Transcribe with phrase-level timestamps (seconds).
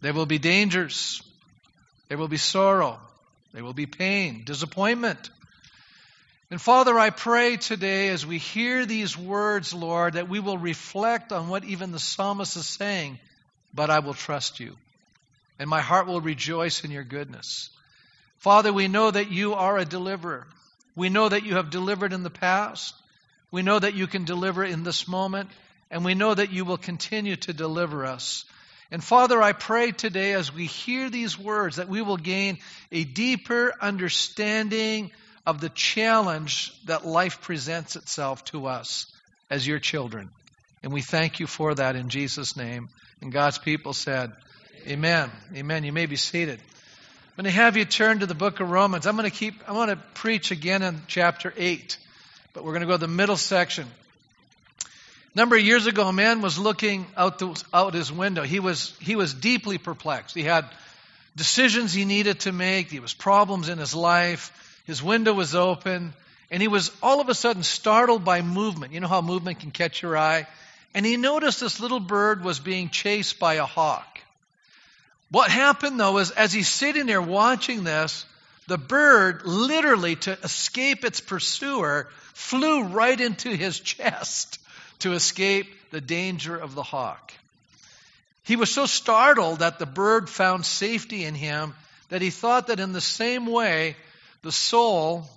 [0.00, 1.22] There will be dangers.
[2.08, 2.98] There will be sorrow.
[3.52, 5.30] There will be pain, disappointment.
[6.50, 11.30] And Father, I pray today as we hear these words, Lord, that we will reflect
[11.32, 13.18] on what even the psalmist is saying,
[13.74, 14.76] but I will trust you.
[15.58, 17.68] And my heart will rejoice in your goodness.
[18.38, 20.46] Father, we know that you are a deliverer.
[20.94, 22.94] We know that you have delivered in the past.
[23.50, 25.50] We know that you can deliver in this moment.
[25.90, 28.44] And we know that you will continue to deliver us.
[28.90, 32.58] And Father, I pray today as we hear these words that we will gain
[32.90, 35.10] a deeper understanding
[35.44, 39.06] of the challenge that life presents itself to us
[39.50, 40.30] as your children.
[40.82, 42.88] And we thank you for that in Jesus' name.
[43.20, 44.32] And God's people said,
[44.86, 45.30] Amen.
[45.54, 45.84] Amen.
[45.84, 46.58] You may be seated.
[46.58, 49.06] I'm going to have you turn to the book of Romans.
[49.06, 51.98] I'm going to keep, I want to preach again in chapter 8,
[52.52, 53.86] but we're going to go to the middle section.
[55.34, 58.42] Number of years ago, a man was looking out, the, out his window.
[58.42, 60.34] He was, he was deeply perplexed.
[60.34, 60.64] He had
[61.36, 64.52] decisions he needed to make, there was problems in his life.
[64.86, 66.14] His window was open,
[66.50, 68.92] and he was all of a sudden startled by movement.
[68.92, 70.46] You know how movement can catch your eye?
[70.94, 74.18] And he noticed this little bird was being chased by a hawk.
[75.30, 78.24] What happened though is as he's sitting there watching this,
[78.66, 84.58] the bird literally to escape its pursuer flew right into his chest
[85.00, 87.32] to escape the danger of the hawk.
[88.42, 91.74] He was so startled that the bird found safety in him
[92.08, 93.96] that he thought that in the same way,
[94.42, 95.28] the soul,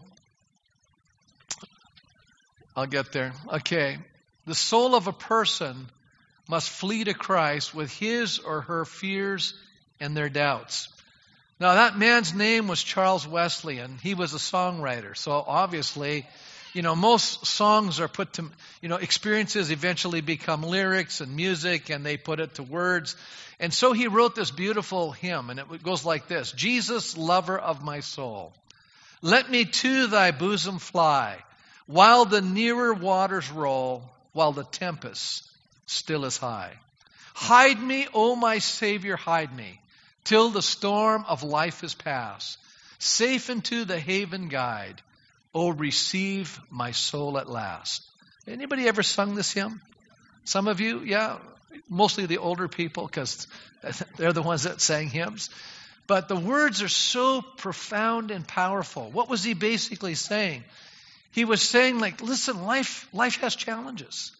[2.76, 3.34] I'll get there.
[3.53, 3.98] Okay.
[4.48, 5.88] The soul of a person
[6.48, 9.53] must flee to Christ with his or her fears
[10.00, 10.88] and their doubts.
[11.59, 15.16] Now, that man's name was Charles Wesley, and he was a songwriter.
[15.16, 16.25] So, obviously,
[16.74, 18.50] you know, most songs are put to,
[18.82, 23.16] you know, experiences eventually become lyrics and music and they put it to words.
[23.60, 27.84] And so he wrote this beautiful hymn and it goes like this Jesus, lover of
[27.84, 28.54] my soul,
[29.22, 31.38] let me to thy bosom fly
[31.88, 35.48] while the nearer waters roll, while the tempest
[35.88, 36.72] still is high.
[37.34, 39.80] Hide me, O my Savior, hide me,
[40.24, 42.58] till the storm of life is past.
[43.00, 45.02] Safe into the haven guide
[45.53, 48.03] Oh, receive my soul at last.
[48.47, 49.81] Anybody ever sung this hymn?
[50.45, 51.38] Some of you, yeah,
[51.89, 53.47] mostly the older people because
[54.17, 55.50] they're the ones that sang hymns.
[56.07, 59.09] But the words are so profound and powerful.
[59.12, 60.63] What was he basically saying?
[61.31, 64.31] He was saying, like, listen, life, life has challenges.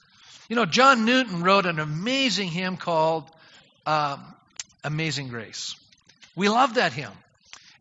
[0.50, 3.24] You know, John Newton wrote an amazing hymn called
[3.86, 4.22] um,
[4.84, 5.76] Amazing Grace.
[6.36, 7.12] We love that hymn.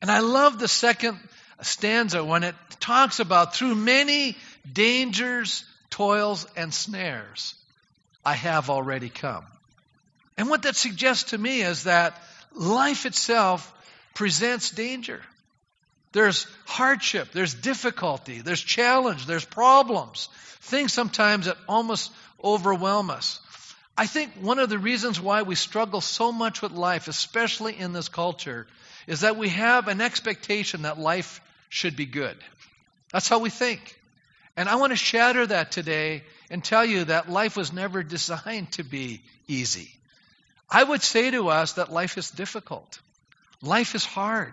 [0.00, 1.18] And I love the second
[1.62, 4.36] stanza when it talks about through many
[4.70, 7.54] dangers, toils, and snares,
[8.24, 9.44] I have already come.
[10.36, 12.20] And what that suggests to me is that
[12.54, 13.72] life itself
[14.14, 15.20] presents danger.
[16.12, 20.28] There's hardship, there's difficulty, there's challenge, there's problems,
[20.60, 22.10] things sometimes that almost
[22.42, 23.40] overwhelm us.
[23.96, 27.92] I think one of the reasons why we struggle so much with life, especially in
[27.92, 28.66] this culture,
[29.06, 32.36] is that we have an expectation that life should be good.
[33.12, 33.96] That's how we think.
[34.56, 38.72] And I want to shatter that today and tell you that life was never designed
[38.72, 39.88] to be easy.
[40.68, 43.00] I would say to us that life is difficult.
[43.62, 44.52] Life is hard.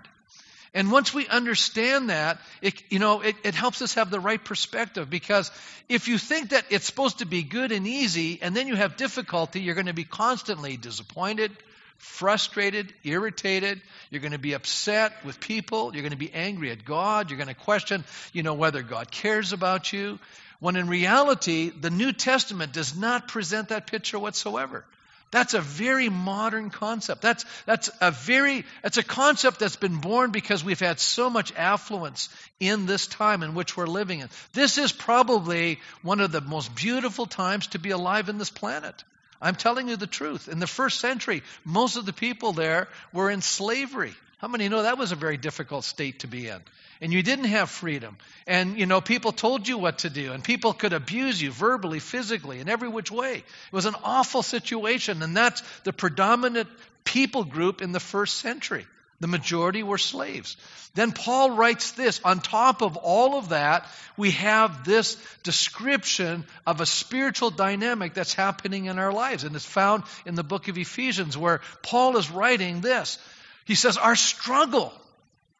[0.73, 4.43] And once we understand that, it, you know, it, it helps us have the right
[4.43, 5.49] perspective because
[5.89, 8.95] if you think that it's supposed to be good and easy and then you have
[8.95, 11.51] difficulty, you're going to be constantly disappointed,
[11.97, 13.81] frustrated, irritated.
[14.09, 15.93] You're going to be upset with people.
[15.93, 17.29] You're going to be angry at God.
[17.29, 18.03] You're going to question,
[18.33, 20.19] you know, whether God cares about you.
[20.59, 24.85] When in reality, the New Testament does not present that picture whatsoever.
[25.29, 27.21] That's a very modern concept.
[27.21, 31.53] That's, that's a very, that's a concept that's been born because we've had so much
[31.55, 32.29] affluence
[32.61, 34.29] in this time in which we're living in.
[34.53, 39.03] This is probably one of the most beautiful times to be alive in this planet.
[39.41, 40.47] I'm telling you the truth.
[40.47, 44.13] In the first century, most of the people there were in slavery.
[44.39, 46.59] How many know that was a very difficult state to be in?
[47.01, 48.17] And you didn't have freedom.
[48.45, 51.99] And, you know, people told you what to do, and people could abuse you verbally,
[51.99, 53.35] physically, in every which way.
[53.37, 56.69] It was an awful situation, and that's the predominant
[57.03, 58.85] people group in the first century.
[59.19, 60.57] The majority were slaves.
[60.93, 66.81] Then Paul writes this on top of all of that, we have this description of
[66.81, 69.43] a spiritual dynamic that's happening in our lives.
[69.43, 73.17] And it's found in the book of Ephesians where Paul is writing this.
[73.65, 74.93] He says, Our struggle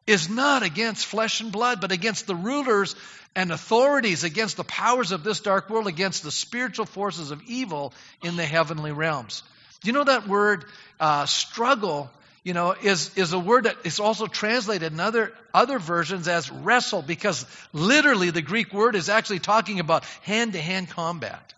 [0.06, 2.95] is not against flesh and blood, but against the rulers
[3.36, 7.94] and authorities, against the powers of this dark world, against the spiritual forces of evil
[8.24, 9.44] in the heavenly realms.
[9.81, 10.65] Do you know that word
[11.00, 12.09] uh, struggle?
[12.43, 16.49] You know, is, is a word that is also translated in other, other versions as
[16.49, 21.53] wrestle because literally the Greek word is actually talking about hand to hand combat.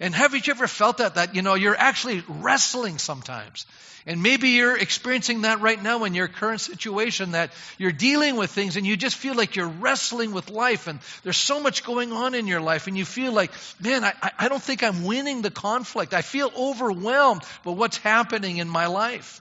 [0.00, 1.16] And haven't you ever felt that?
[1.16, 3.66] That, you know, you're actually wrestling sometimes.
[4.06, 8.50] And maybe you're experiencing that right now in your current situation that you're dealing with
[8.50, 12.12] things and you just feel like you're wrestling with life and there's so much going
[12.12, 13.50] on in your life and you feel like,
[13.80, 16.12] man, I, I don't think I'm winning the conflict.
[16.12, 19.40] I feel overwhelmed by what's happening in my life.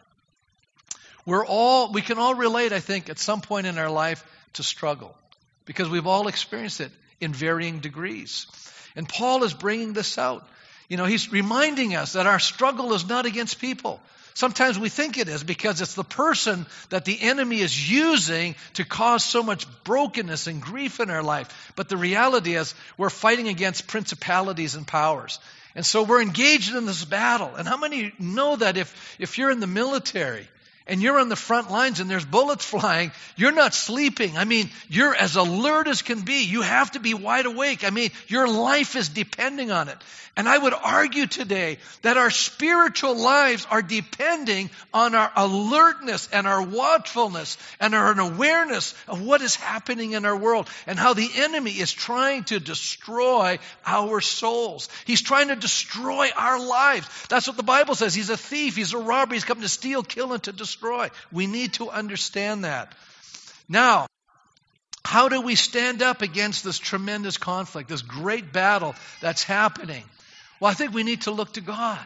[1.26, 4.64] We're all, we can all relate, I think, at some point in our life to
[4.64, 5.16] struggle
[5.66, 6.92] because we've all experienced it
[7.22, 8.48] in varying degrees.
[8.96, 10.48] And Paul is bringing this out.
[10.90, 14.02] You know, he's reminding us that our struggle is not against people.
[14.36, 18.84] Sometimes we think it is because it's the person that the enemy is using to
[18.84, 21.72] cause so much brokenness and grief in our life.
[21.76, 25.40] But the reality is we're fighting against principalities and powers.
[25.76, 27.52] And so we're engaged in this battle.
[27.56, 30.48] And how many know that if, if you're in the military
[30.88, 34.38] and you're on the front lines and there's bullets flying, you're not sleeping.
[34.38, 36.44] I mean, you're as alert as can be.
[36.44, 37.84] You have to be wide awake.
[37.84, 39.98] I mean, your life is depending on it.
[40.36, 46.48] And I would argue today that our spiritual lives are depending on our alertness and
[46.48, 51.30] our watchfulness and our awareness of what is happening in our world and how the
[51.36, 54.90] enemy is trying to destroy our souls.
[55.06, 57.08] He's trying to destroy our lives.
[57.30, 58.16] That's what the Bible says.
[58.16, 58.76] He's a thief.
[58.76, 59.36] He's a robber.
[59.36, 60.73] He's come to steal, kill, and to destroy.
[61.32, 62.94] We need to understand that.
[63.68, 64.08] Now,
[65.06, 70.04] how do we stand up against this tremendous conflict, this great battle that's happening?
[70.60, 72.06] Well, I think we need to look to God.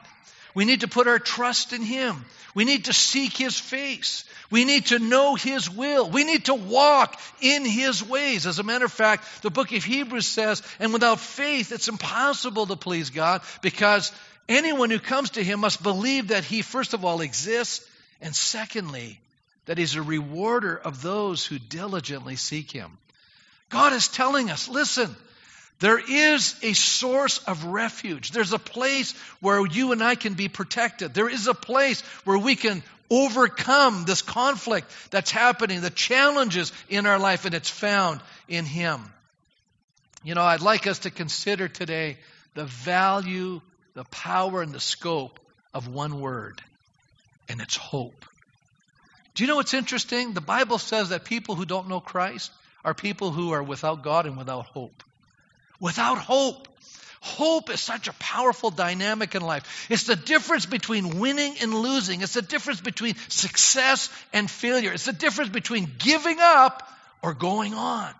[0.55, 2.25] We need to put our trust in Him.
[2.55, 4.25] We need to seek His face.
[4.49, 6.09] We need to know His will.
[6.09, 8.47] We need to walk in His ways.
[8.47, 12.65] As a matter of fact, the book of Hebrews says, and without faith, it's impossible
[12.65, 14.11] to please God because
[14.49, 17.87] anyone who comes to Him must believe that He, first of all, exists,
[18.21, 19.19] and secondly,
[19.65, 22.97] that He's a rewarder of those who diligently seek Him.
[23.69, 25.15] God is telling us, listen,
[25.79, 28.31] there is a source of refuge.
[28.31, 29.11] There's a place
[29.41, 31.13] where you and I can be protected.
[31.13, 37.05] There is a place where we can overcome this conflict that's happening, the challenges in
[37.05, 39.01] our life, and it's found in Him.
[40.23, 42.17] You know, I'd like us to consider today
[42.55, 43.61] the value,
[43.93, 45.39] the power, and the scope
[45.73, 46.61] of one word,
[47.49, 48.25] and it's hope.
[49.35, 50.33] Do you know what's interesting?
[50.33, 52.51] The Bible says that people who don't know Christ
[52.83, 55.03] are people who are without God and without hope
[55.79, 56.67] without hope.
[57.19, 59.87] Hope is such a powerful dynamic in life.
[59.89, 62.21] It's the difference between winning and losing.
[62.21, 64.93] It's the difference between success and failure.
[64.93, 66.87] It's the difference between giving up
[67.21, 68.13] or going on.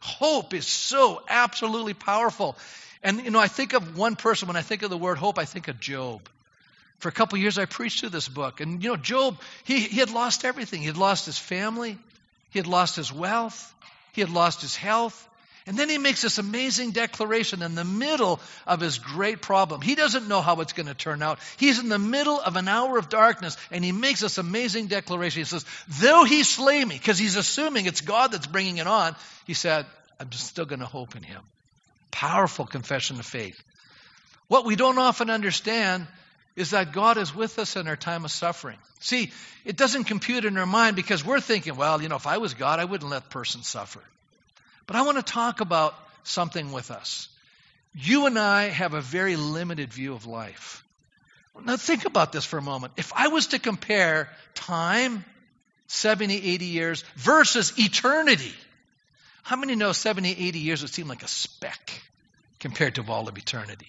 [0.00, 2.56] Hope is so absolutely powerful.
[3.02, 5.38] And, you know, I think of one person, when I think of the word hope,
[5.38, 6.22] I think of Job.
[6.98, 8.60] For a couple years, I preached through this book.
[8.60, 10.80] And, you know, Job, he, he had lost everything.
[10.80, 11.96] He had lost his family,
[12.50, 13.74] he had lost his wealth,
[14.12, 15.28] he had lost his health,
[15.68, 19.82] and then he makes this amazing declaration in the middle of his great problem.
[19.82, 21.38] He doesn't know how it's going to turn out.
[21.58, 25.40] He's in the middle of an hour of darkness, and he makes this amazing declaration.
[25.40, 25.66] He says,
[26.00, 29.14] Though he slay me, because he's assuming it's God that's bringing it on,
[29.46, 29.84] he said,
[30.18, 31.42] I'm still going to hope in him.
[32.10, 33.62] Powerful confession of faith.
[34.46, 36.06] What we don't often understand
[36.58, 38.78] is that God is with us in our time of suffering.
[38.98, 39.30] See,
[39.64, 42.54] it doesn't compute in our mind because we're thinking, well, you know, if I was
[42.54, 44.00] God, I wouldn't let person suffer.
[44.86, 47.28] But I want to talk about something with us.
[47.94, 50.84] You and I have a very limited view of life.
[51.64, 52.92] Now, think about this for a moment.
[52.96, 55.24] If I was to compare time,
[55.86, 58.52] 70, 80 years, versus eternity,
[59.42, 61.92] how many know 70, 80 years would seem like a speck
[62.58, 63.88] compared to all of eternity?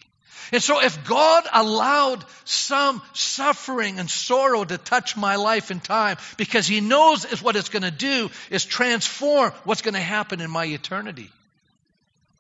[0.52, 6.18] And so, if God allowed some suffering and sorrow to touch my life in time,
[6.38, 10.42] because He knows is what it's going to do is transform what's going to happen
[10.42, 11.30] in my eternity,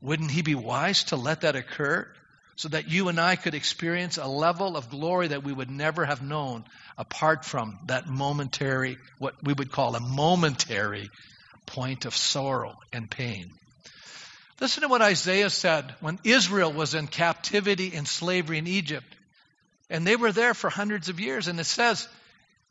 [0.02, 2.08] wouldn't He be wise to let that occur
[2.56, 6.06] so that you and I could experience a level of glory that we would never
[6.06, 6.66] have known
[6.98, 11.10] apart from that momentary, what we would call a momentary
[11.66, 13.52] point of sorrow and pain?
[14.62, 19.08] Listen to what Isaiah said when Israel was in captivity and slavery in Egypt.
[19.90, 21.48] And they were there for hundreds of years.
[21.48, 22.08] And it says,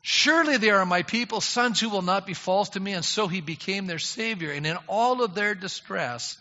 [0.01, 2.93] Surely they are my people, sons who will not be false to me.
[2.93, 4.51] And so he became their Savior.
[4.51, 6.37] And in all of their distress,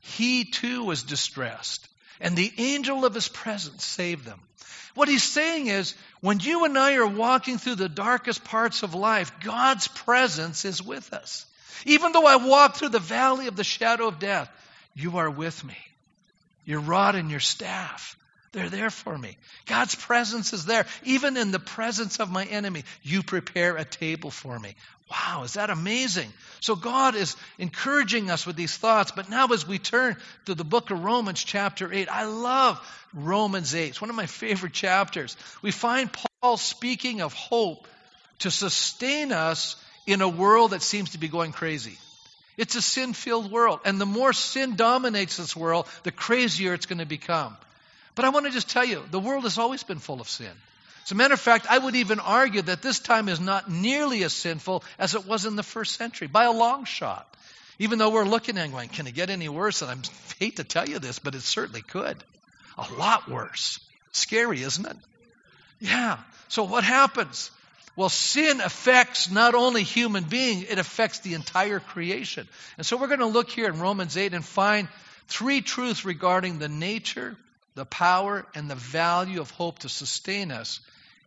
[0.00, 1.88] he too was distressed.
[2.20, 4.40] And the angel of his presence saved them.
[4.94, 8.94] What he's saying is, when you and I are walking through the darkest parts of
[8.94, 11.44] life, God's presence is with us.
[11.84, 14.48] Even though I walk through the valley of the shadow of death,
[14.96, 15.76] you are with me.
[16.64, 18.16] Your rod and your staff,
[18.52, 19.36] They're there for me.
[19.66, 20.86] God's presence is there.
[21.04, 24.74] Even in the presence of my enemy, you prepare a table for me.
[25.10, 26.32] Wow, is that amazing?
[26.60, 29.12] So God is encouraging us with these thoughts.
[29.12, 32.80] But now, as we turn to the book of Romans, chapter 8, I love
[33.12, 33.88] Romans 8.
[33.88, 35.36] It's one of my favorite chapters.
[35.60, 36.10] We find
[36.40, 37.86] Paul speaking of hope
[38.38, 39.76] to sustain us
[40.06, 41.98] in a world that seems to be going crazy.
[42.56, 43.80] It's a sin filled world.
[43.84, 47.56] And the more sin dominates this world, the crazier it's going to become.
[48.14, 50.52] But I want to just tell you, the world has always been full of sin.
[51.04, 54.24] As a matter of fact, I would even argue that this time is not nearly
[54.24, 57.32] as sinful as it was in the first century, by a long shot.
[57.78, 59.82] Even though we're looking and going, can it get any worse?
[59.82, 59.96] And I
[60.44, 62.16] hate to tell you this, but it certainly could.
[62.78, 63.78] A lot worse.
[64.12, 64.96] Scary, isn't it?
[65.78, 66.18] Yeah.
[66.48, 67.50] So what happens?
[67.96, 72.46] Well, sin affects not only human beings, it affects the entire creation.
[72.76, 74.88] And so we're going to look here in Romans 8 and find
[75.28, 77.36] three truths regarding the nature,
[77.74, 80.80] the power, and the value of hope to sustain us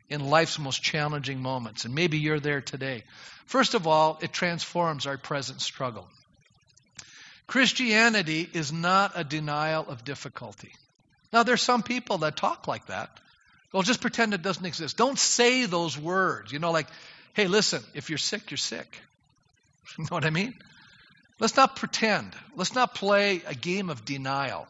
[0.10, 1.86] in life's most challenging moments.
[1.86, 3.04] And maybe you're there today.
[3.48, 6.08] First of all, it transforms our present struggle.
[7.48, 10.72] Christianity is not a denial of difficulty.
[11.34, 13.10] Now, there's some people that talk like that.
[13.72, 14.98] Well, just pretend it doesn't exist.
[14.98, 16.52] Don't say those words.
[16.52, 16.88] You know, like,
[17.34, 18.88] hey, listen, if you're sick, you're sick.
[19.98, 20.54] You know what I mean?
[21.40, 22.36] Let's not pretend.
[22.56, 24.68] Let's not play a game of denial.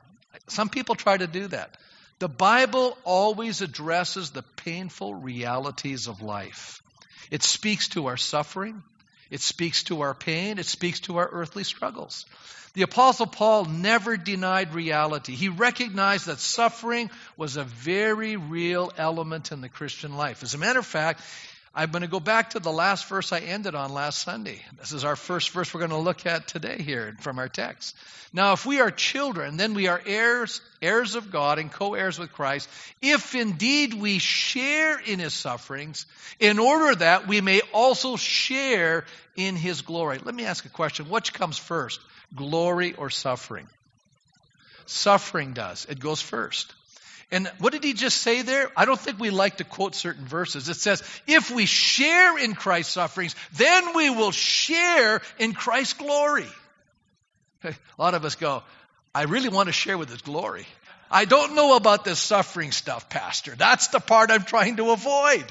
[0.47, 1.75] Some people try to do that.
[2.19, 6.81] The Bible always addresses the painful realities of life.
[7.31, 8.81] It speaks to our suffering,
[9.29, 12.25] it speaks to our pain, it speaks to our earthly struggles.
[12.73, 15.33] The Apostle Paul never denied reality.
[15.33, 20.43] He recognized that suffering was a very real element in the Christian life.
[20.43, 21.21] As a matter of fact,
[21.79, 24.61] I'm going to go back to the last verse I ended on last Sunday.
[24.77, 27.95] This is our first verse we're going to look at today here from our text.
[28.33, 32.19] Now, if we are children, then we are heirs, heirs of God and co heirs
[32.19, 32.67] with Christ,
[33.01, 36.05] if indeed we share in his sufferings,
[36.37, 39.05] in order that we may also share
[39.37, 40.19] in his glory.
[40.21, 42.01] Let me ask a question which comes first,
[42.35, 43.69] glory or suffering?
[44.85, 46.73] Suffering does, it goes first.
[47.31, 48.71] And what did he just say there?
[48.75, 50.67] I don't think we like to quote certain verses.
[50.67, 56.47] It says, if we share in Christ's sufferings, then we will share in Christ's glory.
[57.63, 58.63] A lot of us go,
[59.13, 60.65] I really want to share with his glory.
[61.11, 63.55] I don't know about this suffering stuff, Pastor.
[63.55, 65.45] That's the part I'm trying to avoid.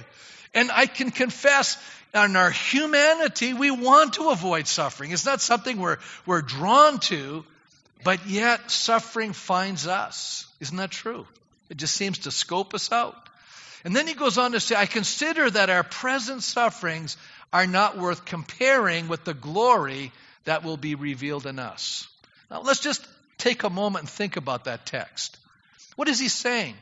[0.54, 1.76] And I can confess,
[2.14, 5.12] in our humanity, we want to avoid suffering.
[5.12, 7.44] It's not something we're, we're drawn to,
[8.02, 10.46] but yet suffering finds us.
[10.60, 11.26] Isn't that true?
[11.68, 13.16] It just seems to scope us out.
[13.84, 17.16] And then he goes on to say, I consider that our present sufferings
[17.52, 20.12] are not worth comparing with the glory
[20.44, 22.08] that will be revealed in us.
[22.50, 23.06] Now, let's just
[23.36, 25.36] take a moment and think about that text.
[25.96, 26.74] What is he saying?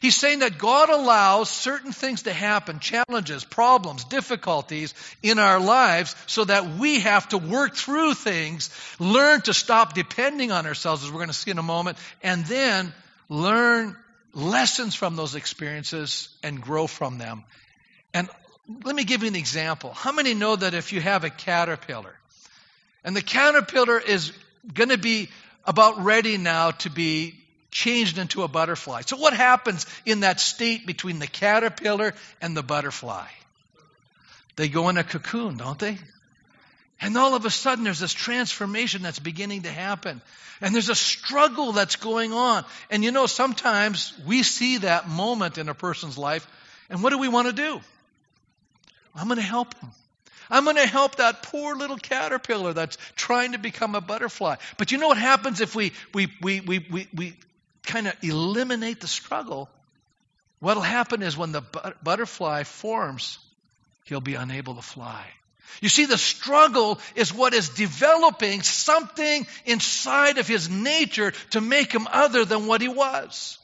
[0.00, 6.16] He's saying that God allows certain things to happen, challenges, problems, difficulties in our lives
[6.26, 11.10] so that we have to work through things, learn to stop depending on ourselves, as
[11.10, 12.92] we're going to see in a moment, and then
[13.28, 13.96] learn
[14.34, 17.44] lessons from those experiences and grow from them.
[18.14, 18.28] And
[18.84, 19.92] let me give you an example.
[19.92, 22.14] How many know that if you have a caterpillar,
[23.04, 24.32] and the caterpillar is
[24.72, 25.28] going to be
[25.64, 27.34] about ready now to be
[27.70, 29.00] changed into a butterfly.
[29.00, 33.26] So, what happens in that state between the caterpillar and the butterfly?
[34.56, 35.98] They go in a cocoon, don't they?
[37.02, 40.22] And all of a sudden, there's this transformation that's beginning to happen.
[40.60, 42.64] And there's a struggle that's going on.
[42.90, 46.46] And you know, sometimes we see that moment in a person's life,
[46.88, 47.80] and what do we want to do?
[49.16, 49.90] I'm going to help him.
[50.48, 54.56] I'm going to help that poor little caterpillar that's trying to become a butterfly.
[54.76, 57.36] But you know what happens if we, we, we, we, we, we
[57.82, 59.68] kind of eliminate the struggle?
[60.60, 61.62] What'll happen is when the
[62.04, 63.38] butterfly forms,
[64.04, 65.26] he'll be unable to fly.
[65.80, 71.92] You see, the struggle is what is developing something inside of his nature to make
[71.92, 73.58] him other than what he was.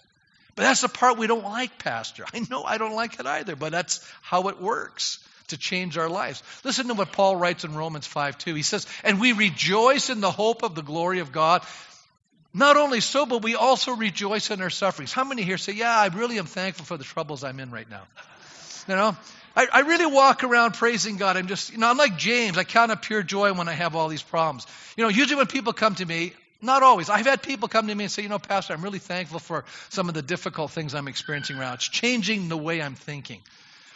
[0.55, 2.25] But that's the part we don't like, Pastor.
[2.35, 6.09] I know I don't like it either, but that's how it works to change our
[6.09, 6.43] lives.
[6.65, 8.55] Listen to what Paul writes in Romans 5 2.
[8.55, 11.62] He says, And we rejoice in the hope of the glory of God.
[12.55, 15.12] Not only so, but we also rejoice in our sufferings.
[15.12, 17.88] How many here say, Yeah, I really am thankful for the troubles I'm in right
[17.88, 18.03] now?
[18.88, 19.17] You know,
[19.57, 21.37] I, I, really walk around praising God.
[21.37, 22.57] I'm just, you know, I'm like James.
[22.59, 24.67] I count up pure joy when I have all these problems.
[24.97, 27.09] You know, usually when people come to me, not always.
[27.09, 29.64] I've had people come to me and say, you know, Pastor, I'm really thankful for
[29.90, 31.75] some of the difficult things I'm experiencing around.
[31.75, 33.40] It's changing the way I'm thinking.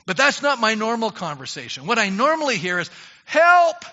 [0.07, 1.87] But that's not my normal conversation.
[1.87, 2.91] What I normally hear is,
[3.25, 3.85] help!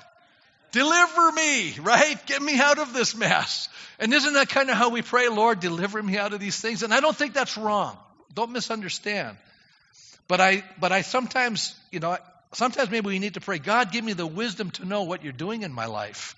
[0.72, 2.24] Deliver me, right?
[2.28, 3.70] Get me out of this mess.
[3.98, 6.84] And isn't that kind of how we pray, Lord, deliver me out of these things?
[6.84, 7.98] And I don't think that's wrong.
[8.36, 9.36] don't misunderstand.
[10.30, 12.16] But I, but I sometimes, you know,
[12.54, 15.34] sometimes maybe we need to pray, God, give me the wisdom to know what you're
[15.34, 16.36] doing in my life.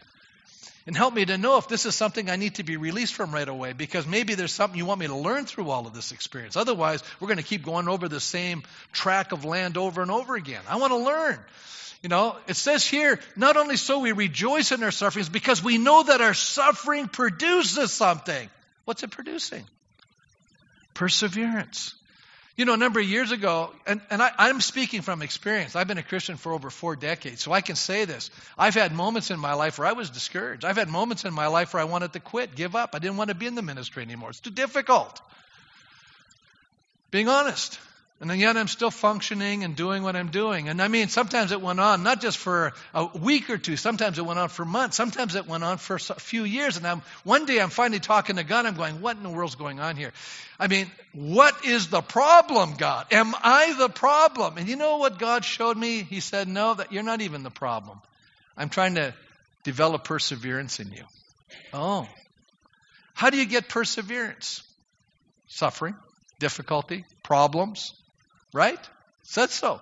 [0.88, 3.32] And help me to know if this is something I need to be released from
[3.32, 6.12] right away, because maybe there's something you want me to learn through all of this
[6.12, 6.56] experience.
[6.56, 10.36] Otherwise, we're going to keep going over the same track of land over and over
[10.36, 10.62] again.
[10.68, 11.38] I want to learn.
[12.02, 15.78] You know, it says here, not only so we rejoice in our sufferings, because we
[15.78, 18.50] know that our suffering produces something.
[18.86, 19.66] What's it producing?
[20.96, 21.94] Perseverance.
[22.62, 25.76] You know, a number of years ago, and, and I, I'm speaking from experience.
[25.76, 28.30] I've been a Christian for over four decades, so I can say this.
[28.56, 30.64] I've had moments in my life where I was discouraged.
[30.64, 32.92] I've had moments in my life where I wanted to quit, give up.
[32.94, 34.30] I didn't want to be in the ministry anymore.
[34.30, 35.20] It's too difficult.
[37.10, 37.80] Being honest.
[38.22, 40.70] And yet I'm still functioning and doing what I'm doing.
[40.70, 43.76] And I mean, sometimes it went on not just for a week or two.
[43.78, 44.96] Sometimes it went on for months.
[44.96, 46.78] Sometimes it went on for a few years.
[46.78, 48.68] And I'm, one day I'm finally talking to God.
[48.68, 50.12] I'm going, what in the world's going on here?
[50.60, 53.08] I mean, what is the problem, God?
[53.12, 54.60] Am I the problem?
[54.60, 56.04] And you know what God showed me?
[56.04, 58.00] He said, no, that you're not even the problem.
[58.56, 59.16] I'm trying to
[59.64, 61.06] develop perseverance in you.
[61.74, 62.08] Oh.
[63.16, 64.62] How do you get perseverance?
[65.48, 65.96] Suffering,
[66.40, 67.94] difficulty, problems,
[68.54, 68.80] Right?
[69.24, 69.82] Said so.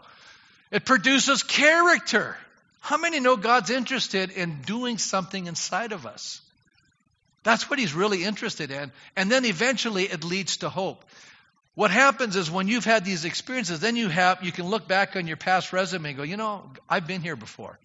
[0.72, 2.38] It produces character.
[2.80, 6.42] How many know God's interested in doing something inside of us?
[7.44, 8.92] That's what he's really interested in.
[9.16, 11.04] And then eventually it leads to hope.
[11.76, 15.16] What happens is when you've had these experiences, then you have you can look back
[15.16, 17.80] on your past resume and go, you know, I've been here before.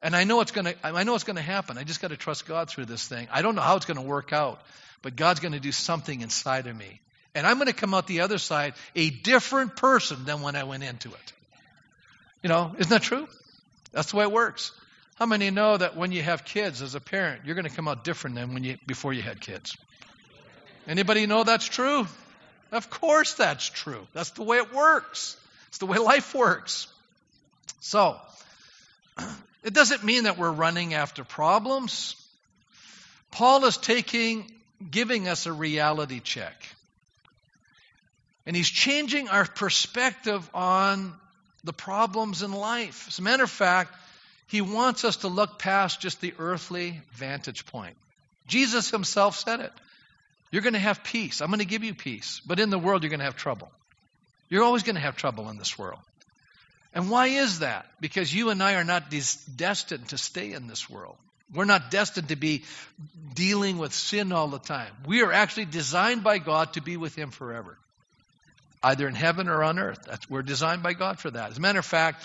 [0.00, 1.78] And I know it's gonna I know it's gonna happen.
[1.78, 3.28] I just gotta trust God through this thing.
[3.32, 4.62] I don't know how it's gonna work out,
[5.02, 7.00] but God's gonna do something inside of me.
[7.34, 10.64] And I'm going to come out the other side a different person than when I
[10.64, 11.32] went into it.
[12.42, 13.28] You know, isn't that true?
[13.92, 14.72] That's the way it works.
[15.16, 17.88] How many know that when you have kids as a parent, you're going to come
[17.88, 19.76] out different than when you before you had kids?
[20.88, 22.06] Anybody know that's true?
[22.72, 24.06] Of course that's true.
[24.12, 25.36] That's the way it works.
[25.68, 26.88] It's the way life works.
[27.80, 28.16] So,
[29.62, 32.16] it doesn't mean that we're running after problems.
[33.30, 34.50] Paul is taking
[34.90, 36.54] giving us a reality check.
[38.46, 41.14] And he's changing our perspective on
[41.64, 43.06] the problems in life.
[43.08, 43.94] As a matter of fact,
[44.48, 47.96] he wants us to look past just the earthly vantage point.
[48.48, 49.72] Jesus himself said it.
[50.50, 51.40] You're going to have peace.
[51.40, 52.40] I'm going to give you peace.
[52.44, 53.70] But in the world, you're going to have trouble.
[54.50, 56.00] You're always going to have trouble in this world.
[56.92, 57.86] And why is that?
[58.00, 61.16] Because you and I are not des- destined to stay in this world.
[61.54, 62.64] We're not destined to be
[63.34, 64.90] dealing with sin all the time.
[65.06, 67.78] We are actually designed by God to be with Him forever
[68.82, 70.00] either in heaven or on earth.
[70.06, 71.50] That's, we're designed by God for that.
[71.50, 72.24] As a matter of fact,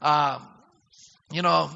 [0.00, 0.38] uh,
[1.30, 1.70] you know,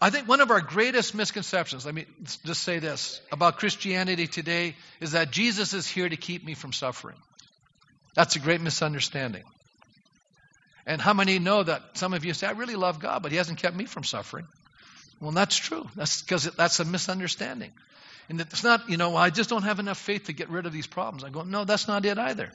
[0.00, 2.06] I think one of our greatest misconceptions, let me
[2.44, 6.72] just say this, about Christianity today is that Jesus is here to keep me from
[6.72, 7.16] suffering.
[8.14, 9.44] That's a great misunderstanding.
[10.86, 13.38] And how many know that some of you say, I really love God, but He
[13.38, 14.46] hasn't kept me from suffering?
[15.20, 15.86] Well, that's true.
[15.94, 17.72] That's because that's a misunderstanding.
[18.30, 20.72] And it's not, you know, I just don't have enough faith to get rid of
[20.72, 21.24] these problems.
[21.24, 22.52] I go, no, that's not it either.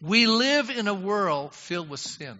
[0.00, 2.38] We live in a world filled with sin.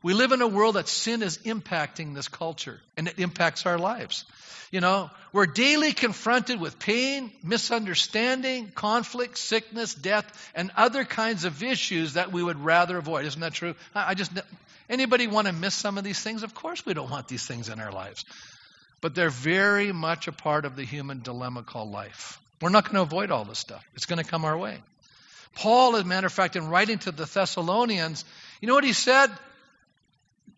[0.00, 3.78] We live in a world that sin is impacting this culture and it impacts our
[3.78, 4.24] lives.
[4.70, 11.64] You know, we're daily confronted with pain, misunderstanding, conflict, sickness, death, and other kinds of
[11.64, 13.24] issues that we would rather avoid.
[13.24, 13.74] Isn't that true?
[13.92, 14.30] I just,
[14.88, 16.44] anybody want to miss some of these things?
[16.44, 18.24] Of course we don't want these things in our lives.
[19.00, 22.40] But they're very much a part of the human dilemma called life.
[22.60, 24.78] We're not going to avoid all this stuff, it's going to come our way.
[25.54, 28.24] Paul, as a matter of fact, in writing to the Thessalonians,
[28.60, 29.28] you know what he said?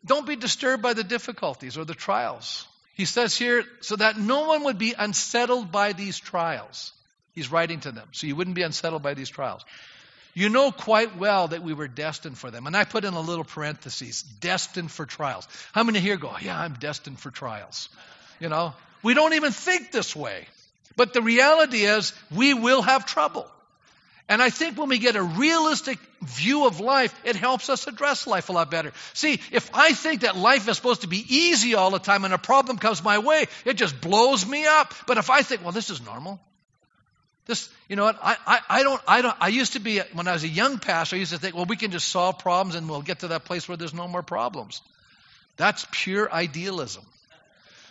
[0.05, 2.67] Don't be disturbed by the difficulties or the trials.
[2.95, 6.93] He says here, so that no one would be unsettled by these trials.
[7.33, 9.65] He's writing to them, so you wouldn't be unsettled by these trials.
[10.35, 12.67] You know quite well that we were destined for them.
[12.67, 15.49] And I put in a little parenthesis, destined for trials.
[15.73, 17.89] How many here go, yeah, I'm destined for trials?
[18.41, 20.47] You know, we don't even think this way.
[20.97, 23.47] But the reality is, we will have trouble.
[24.29, 28.27] And I think when we get a realistic view of life, it helps us address
[28.29, 28.93] life a lot better.
[29.13, 32.33] See, if I think that life is supposed to be easy all the time and
[32.33, 34.95] a problem comes my way, it just blows me up.
[35.07, 36.39] But if I think, well, this is normal.
[37.47, 38.21] This, you know what?
[38.23, 40.79] I, I, I don't, I don't, I used to be, when I was a young
[40.79, 43.29] pastor, I used to think, well, we can just solve problems and we'll get to
[43.29, 44.81] that place where there's no more problems.
[45.57, 47.05] That's pure idealism.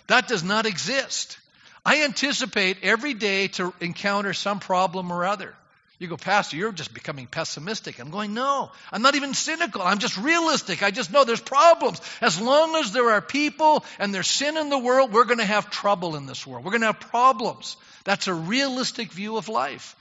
[0.09, 1.37] That does not exist.
[1.85, 5.53] I anticipate every day to encounter some problem or other.
[5.99, 7.99] You go, Pastor, you're just becoming pessimistic.
[7.99, 9.81] I'm going, no, I'm not even cynical.
[9.81, 10.81] I'm just realistic.
[10.81, 12.01] I just know there's problems.
[12.21, 15.45] As long as there are people and there's sin in the world, we're going to
[15.45, 16.65] have trouble in this world.
[16.65, 17.77] We're going to have problems.
[18.03, 19.95] That's a realistic view of life.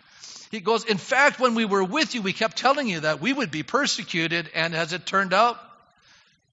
[0.51, 3.33] He goes, In fact, when we were with you, we kept telling you that we
[3.33, 5.59] would be persecuted, and as it turned out,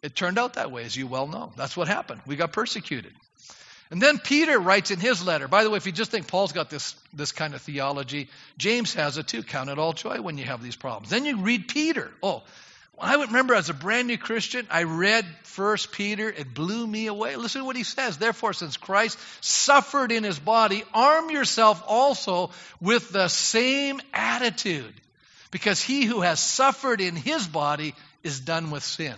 [0.01, 1.53] it turned out that way, as you well know.
[1.55, 2.21] That's what happened.
[2.25, 3.13] We got persecuted.
[3.91, 5.47] And then Peter writes in his letter.
[5.47, 8.93] By the way, if you just think Paul's got this, this kind of theology, James
[8.95, 9.43] has it too.
[9.43, 11.09] Count it all joy when you have these problems.
[11.11, 12.11] Then you read Peter.
[12.23, 12.43] Oh,
[12.99, 16.29] I remember as a brand new Christian, I read First Peter.
[16.29, 17.35] It blew me away.
[17.35, 18.17] Listen to what he says.
[18.17, 24.93] Therefore, since Christ suffered in his body, arm yourself also with the same attitude,
[25.51, 27.93] because he who has suffered in his body
[28.23, 29.15] is done with sin.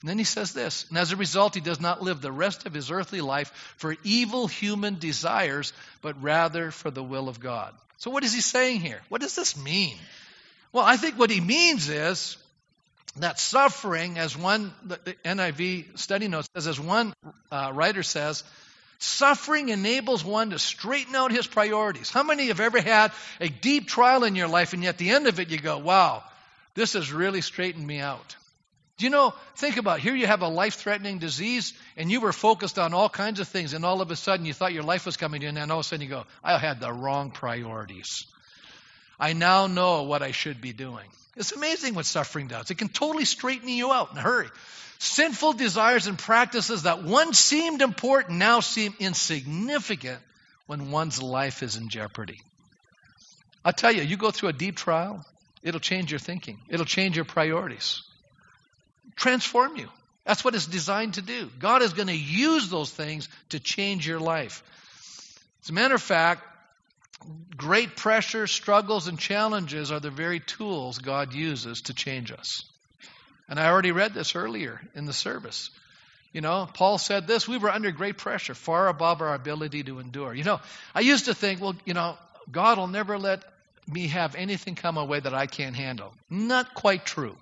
[0.00, 2.66] And then he says this, and as a result, he does not live the rest
[2.66, 7.74] of his earthly life for evil human desires, but rather for the will of God.
[7.96, 9.00] So, what is he saying here?
[9.08, 9.96] What does this mean?
[10.72, 12.36] Well, I think what he means is
[13.16, 17.12] that suffering, as one, the NIV study notes says, as one
[17.50, 18.44] uh, writer says,
[18.98, 22.10] suffering enables one to straighten out his priorities.
[22.10, 25.10] How many have ever had a deep trial in your life, and yet at the
[25.10, 26.22] end of it you go, wow,
[26.74, 28.36] this has really straightened me out?
[28.98, 30.02] Do you know, think about it.
[30.02, 33.46] here you have a life threatening disease and you were focused on all kinds of
[33.46, 35.70] things and all of a sudden you thought your life was coming to an end
[35.70, 38.26] all of a sudden you go, I had the wrong priorities.
[39.18, 41.06] I now know what I should be doing.
[41.36, 42.72] It's amazing what suffering does.
[42.72, 44.48] It can totally straighten you out in a hurry.
[44.98, 50.18] Sinful desires and practices that once seemed important now seem insignificant
[50.66, 52.40] when one's life is in jeopardy.
[53.64, 55.24] I'll tell you, you go through a deep trial,
[55.62, 58.02] it'll change your thinking, it'll change your priorities
[59.18, 59.88] transform you.
[60.24, 61.50] That's what it's designed to do.
[61.58, 64.62] God is going to use those things to change your life.
[65.62, 66.42] As a matter of fact,
[67.56, 72.64] great pressure, struggles, and challenges are the very tools God uses to change us.
[73.48, 75.70] And I already read this earlier in the service.
[76.32, 79.98] You know, Paul said this we were under great pressure, far above our ability to
[79.98, 80.34] endure.
[80.34, 80.60] You know,
[80.94, 82.16] I used to think, well, you know,
[82.50, 83.42] God will never let
[83.86, 86.12] me have anything come away that I can't handle.
[86.28, 87.36] Not quite true.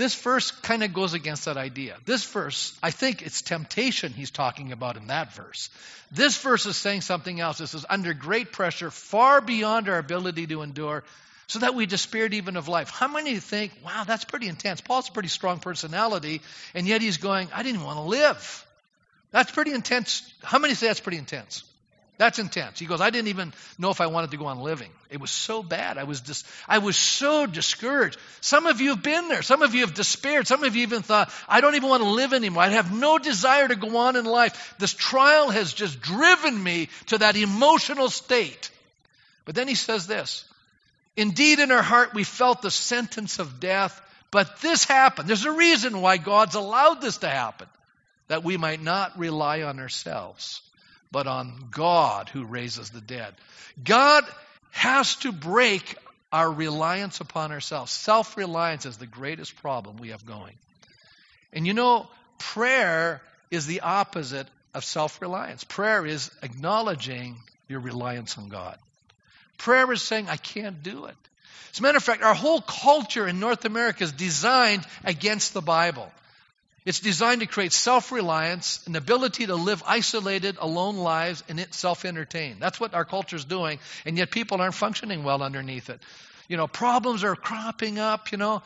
[0.00, 1.94] This verse kind of goes against that idea.
[2.06, 5.68] This verse, I think it's temptation he's talking about in that verse.
[6.10, 7.58] This verse is saying something else.
[7.58, 11.04] This is under great pressure, far beyond our ability to endure,
[11.48, 12.88] so that we despaired even of life.
[12.88, 14.80] How many think, wow, that's pretty intense?
[14.80, 16.40] Paul's a pretty strong personality,
[16.72, 18.66] and yet he's going, I didn't want to live.
[19.32, 20.22] That's pretty intense.
[20.42, 21.62] How many say that's pretty intense?
[22.20, 22.78] That's intense.
[22.78, 24.90] He goes, I didn't even know if I wanted to go on living.
[25.08, 25.96] It was so bad.
[25.96, 28.18] I was just, I was so discouraged.
[28.42, 29.40] Some of you have been there.
[29.40, 30.46] Some of you have despaired.
[30.46, 32.62] Some of you even thought, I don't even want to live anymore.
[32.62, 34.74] I have no desire to go on in life.
[34.78, 38.70] This trial has just driven me to that emotional state.
[39.46, 40.44] But then he says this
[41.16, 43.98] Indeed, in our heart, we felt the sentence of death,
[44.30, 45.26] but this happened.
[45.26, 47.68] There's a reason why God's allowed this to happen,
[48.28, 50.60] that we might not rely on ourselves
[51.12, 53.34] but on God who raises the dead.
[53.82, 54.24] God
[54.70, 55.96] has to break
[56.32, 57.92] our reliance upon ourselves.
[57.92, 60.54] Self reliance is the greatest problem we have going.
[61.52, 63.20] And you know, prayer
[63.50, 65.64] is the opposite of self reliance.
[65.64, 67.36] Prayer is acknowledging
[67.68, 68.78] your reliance on God.
[69.58, 71.16] Prayer is saying, I can't do it.
[71.72, 75.60] As a matter of fact, our whole culture in North America is designed against the
[75.60, 76.10] Bible.
[76.86, 82.04] It's designed to create self reliance, an ability to live isolated, alone lives, and self
[82.04, 82.56] entertain.
[82.58, 86.00] That's what our culture is doing, and yet people aren't functioning well underneath it.
[86.48, 88.62] You know, problems are cropping up, you know.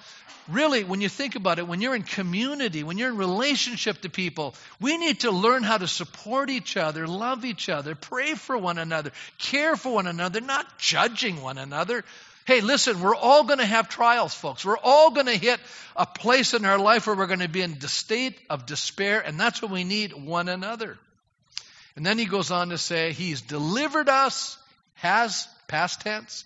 [0.49, 4.11] Really, when you think about it, when you're in community, when you're in relationship to
[4.11, 8.57] people, we need to learn how to support each other, love each other, pray for
[8.57, 12.05] one another, care for one another, not judging one another.
[12.47, 14.67] Hey, listen, we're all going to have trials, folks.
[14.67, 15.59] We're all going to hit
[15.97, 19.21] a place in our life where we're going to be in the state of despair,
[19.21, 20.99] and that's when we need one another.
[21.97, 24.59] And then he goes on to say, He's delivered us,
[24.97, 26.45] has, past tense,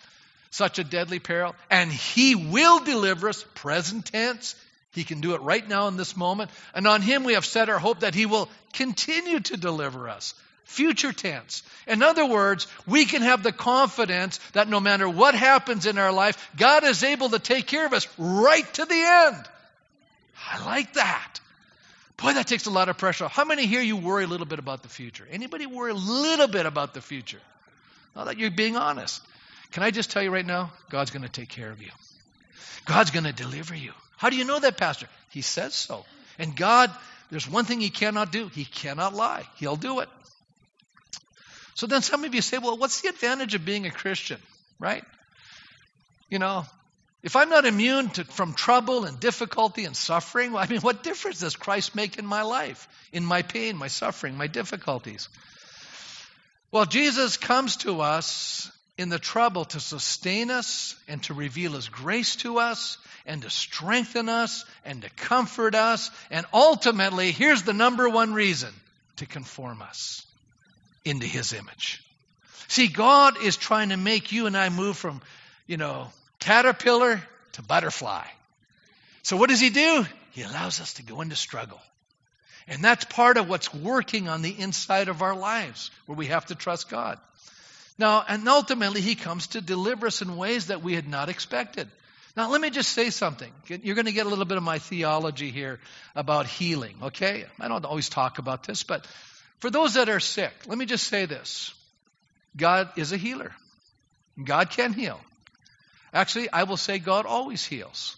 [0.51, 4.55] such a deadly peril, and He will deliver us, present tense.
[4.93, 6.53] He can do it right now in this moment.
[6.75, 10.35] And on Him we have set our hope that He will continue to deliver us
[10.69, 11.63] future tense.
[11.87, 16.13] In other words, we can have the confidence that no matter what happens in our
[16.13, 19.49] life, God is able to take care of us right to the end.
[20.47, 21.41] I like that.
[22.19, 23.33] Boy, that takes a lot of pressure off.
[23.33, 25.27] How many here you worry a little bit about the future?
[25.31, 27.41] Anybody worry a little bit about the future?
[28.15, 29.23] Now that you're being honest.
[29.73, 30.73] Can I just tell you right now?
[30.91, 31.91] God's going to take care of you.
[32.85, 33.93] God's going to deliver you.
[34.17, 35.07] How do you know that, Pastor?
[35.31, 36.05] He says so.
[36.39, 36.91] And God,
[37.31, 39.45] there's one thing He cannot do He cannot lie.
[39.57, 40.09] He'll do it.
[41.79, 44.41] So then some of you say, well, what's the advantage of being a Christian,
[44.81, 45.05] right?
[46.29, 46.67] You know,
[47.23, 51.39] if I'm not immune to, from trouble and difficulty and suffering, I mean, what difference
[51.39, 55.29] does Christ make in my life, in my pain, my suffering, my difficulties?
[56.73, 61.89] Well, Jesus comes to us in the trouble to sustain us and to reveal His
[61.89, 66.11] grace to us and to strengthen us and to comfort us.
[66.33, 68.75] And ultimately, here's the number one reason
[69.19, 70.25] to conform us
[71.09, 72.03] into His image.
[72.69, 75.23] See, God is trying to make you and I move from,
[75.67, 78.25] you know, caterpillar to butterfly.
[79.23, 80.07] So what does He do?
[80.33, 81.81] He allows us to go into struggle.
[82.69, 86.47] And that's part of what's working on the inside of our lives, where we have
[86.47, 87.19] to trust God.
[87.99, 91.89] Now, and ultimately, He comes to deliver us in ways that we had not expected.
[92.37, 93.51] Now, let me just say something.
[93.67, 95.81] You're going to get a little bit of my theology here
[96.15, 97.47] about healing, okay?
[97.59, 99.05] I don't always talk about this, but
[99.59, 101.75] for those that are sick, let me just say this
[102.57, 103.53] God is a healer,
[104.43, 105.21] God can heal.
[106.13, 108.17] Actually, I will say God always heals,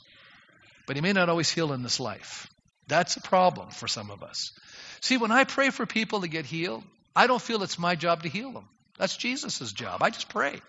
[0.86, 2.46] but He may not always heal in this life.
[2.86, 4.52] That's a problem for some of us.
[5.00, 6.82] See, when I pray for people to get healed,
[7.14, 8.68] I don't feel it's my job to heal them.
[8.98, 10.02] That's Jesus' job.
[10.02, 10.60] I just pray.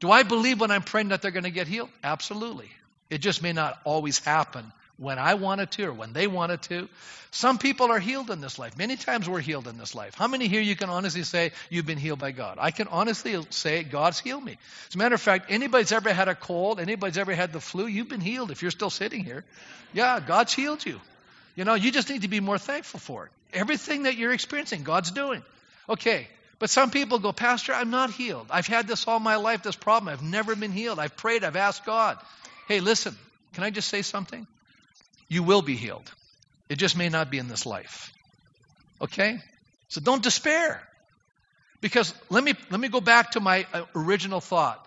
[0.00, 1.88] Do I believe when I'm praying that they're going to get healed?
[2.04, 2.70] Absolutely.
[3.10, 6.88] It just may not always happen when I wanted to or when they wanted to.
[7.30, 8.76] Some people are healed in this life.
[8.76, 10.14] Many times we're healed in this life.
[10.14, 12.58] How many here you can honestly say you've been healed by God?
[12.60, 14.58] I can honestly say God's healed me.
[14.88, 17.86] As a matter of fact, anybody's ever had a cold, anybody's ever had the flu,
[17.86, 19.44] you've been healed if you're still sitting here.
[19.92, 21.00] Yeah, God's healed you.
[21.54, 23.32] You know, you just need to be more thankful for it.
[23.52, 25.42] Everything that you're experiencing, God's doing.
[25.88, 28.46] Okay, but some people go, Pastor, I'm not healed.
[28.50, 30.12] I've had this all my life, this problem.
[30.12, 30.98] I've never been healed.
[30.98, 32.18] I've prayed, I've asked God.
[32.66, 33.16] Hey, listen,
[33.54, 34.46] can I just say something?
[35.28, 36.10] You will be healed.
[36.68, 38.12] It just may not be in this life.
[39.00, 39.38] Okay?
[39.88, 40.82] So don't despair.
[41.80, 44.84] Because let me let me go back to my uh, original thought.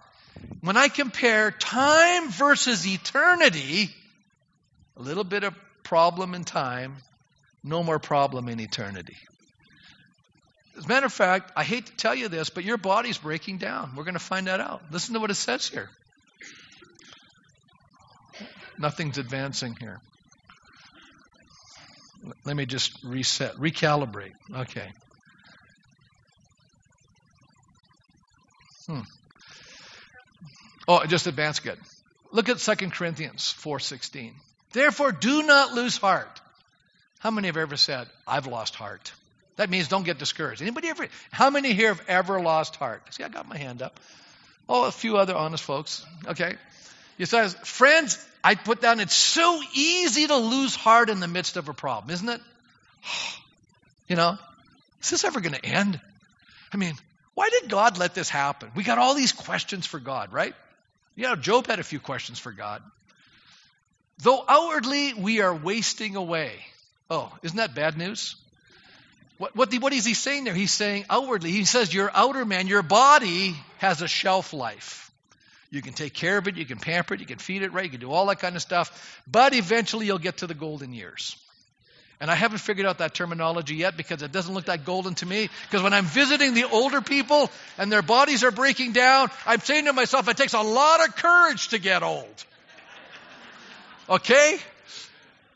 [0.61, 3.89] When I compare time versus eternity,
[4.97, 6.97] a little bit of problem in time,
[7.63, 9.17] no more problem in eternity.
[10.77, 13.57] As a matter of fact, I hate to tell you this, but your body's breaking
[13.57, 13.93] down.
[13.95, 14.81] We're going to find that out.
[14.91, 15.89] Listen to what it says here.
[18.77, 19.99] Nothing's advancing here.
[22.45, 24.33] Let me just reset, recalibrate.
[24.53, 24.91] Okay.
[28.87, 29.01] Hmm.
[30.87, 31.79] Oh, just advance good.
[32.31, 34.33] Look at 2 Corinthians 4:16.
[34.73, 36.41] Therefore do not lose heart.
[37.19, 39.11] How many have ever said, I've lost heart?
[39.57, 40.61] That means don't get discouraged.
[40.61, 43.03] Anybody ever how many here have ever lost heart?
[43.13, 43.99] See, I got my hand up.
[44.67, 46.05] Oh, a few other honest folks.
[46.27, 46.55] Okay.
[47.21, 51.55] He says, friends, I put down, it's so easy to lose heart in the midst
[51.55, 52.41] of a problem, isn't it?
[54.07, 54.37] You know,
[55.01, 56.01] is this ever going to end?
[56.73, 56.95] I mean,
[57.33, 58.69] why did God let this happen?
[58.75, 60.53] We got all these questions for God, right?
[61.15, 62.81] You know, Job had a few questions for God.
[64.17, 66.59] Though outwardly we are wasting away.
[67.09, 68.35] Oh, isn't that bad news?
[69.37, 70.55] What, what, what is he saying there?
[70.55, 75.10] He's saying outwardly, he says your outer man, your body has a shelf life.
[75.71, 77.85] You can take care of it, you can pamper it, you can feed it right,
[77.85, 80.93] you can do all that kind of stuff, but eventually you'll get to the golden
[80.93, 81.37] years.
[82.19, 85.25] And I haven't figured out that terminology yet because it doesn't look that golden to
[85.25, 85.49] me.
[85.63, 89.85] Because when I'm visiting the older people and their bodies are breaking down, I'm saying
[89.85, 92.45] to myself, it takes a lot of courage to get old.
[94.07, 94.59] Okay?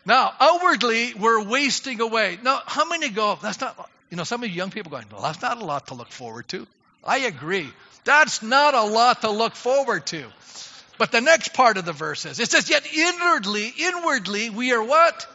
[0.07, 2.39] Now, outwardly, we're wasting away.
[2.41, 5.21] Now, how many go, that's not, you know, some of you young people going, well,
[5.21, 6.65] that's not a lot to look forward to.
[7.03, 7.69] I agree.
[8.05, 10.25] That's not a lot to look forward to.
[10.97, 14.83] But the next part of the verse is, it says, yet inwardly, inwardly, we are
[14.83, 15.27] what?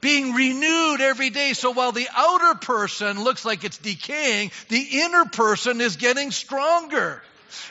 [0.00, 1.52] Being renewed every day.
[1.52, 7.22] So while the outer person looks like it's decaying, the inner person is getting stronger.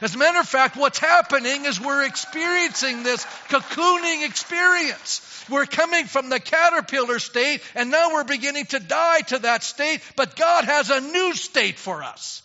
[0.02, 5.46] As a matter of fact, what's happening is we're experiencing this cocooning experience.
[5.50, 10.02] We're coming from the caterpillar state, and now we're beginning to die to that state,
[10.16, 12.42] but God has a new state for us.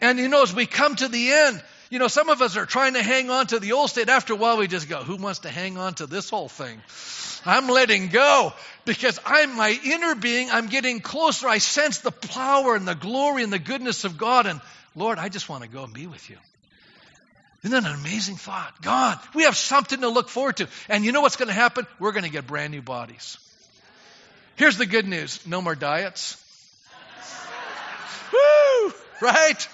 [0.00, 2.66] And you know, as we come to the end, you know, some of us are
[2.66, 4.08] trying to hang on to the old state.
[4.08, 6.80] After a while, we just go, who wants to hang on to this whole thing?
[7.44, 8.52] I'm letting go
[8.84, 10.50] because I'm my inner being.
[10.50, 11.48] I'm getting closer.
[11.48, 14.46] I sense the power and the glory and the goodness of God.
[14.46, 14.60] And
[14.94, 16.36] Lord, I just want to go and be with you.
[17.64, 18.80] Isn't that an amazing thought?
[18.80, 20.68] God, we have something to look forward to.
[20.88, 21.86] And you know what's going to happen?
[21.98, 23.36] We're going to get brand new bodies.
[24.56, 26.42] Here's the good news no more diets.
[28.32, 28.92] Woo!
[29.20, 29.68] Right?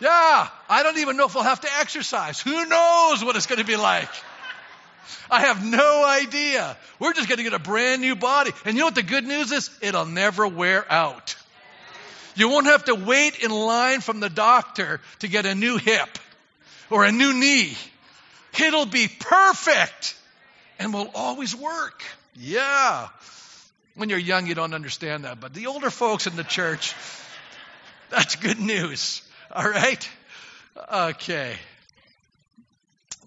[0.00, 2.40] Yeah, I don't even know if we'll have to exercise.
[2.40, 4.08] Who knows what it's going to be like?
[5.30, 6.76] I have no idea.
[6.98, 8.52] We're just going to get a brand new body.
[8.64, 9.70] And you know what the good news is?
[9.82, 11.36] It'll never wear out.
[12.34, 16.08] You won't have to wait in line from the doctor to get a new hip
[16.88, 17.76] or a new knee.
[18.58, 20.16] It'll be perfect
[20.78, 22.02] and will always work.
[22.34, 23.08] Yeah.
[23.94, 25.40] When you're young, you don't understand that.
[25.40, 26.94] But the older folks in the church,
[28.10, 29.22] that's good news.
[29.54, 30.08] All right?
[30.92, 31.56] Okay.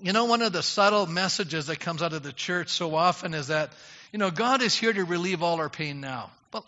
[0.02, 3.34] You know, one of the subtle messages that comes out of the church so often
[3.34, 3.74] is that,
[4.14, 6.32] you know, God is here to relieve all our pain now.
[6.52, 6.64] But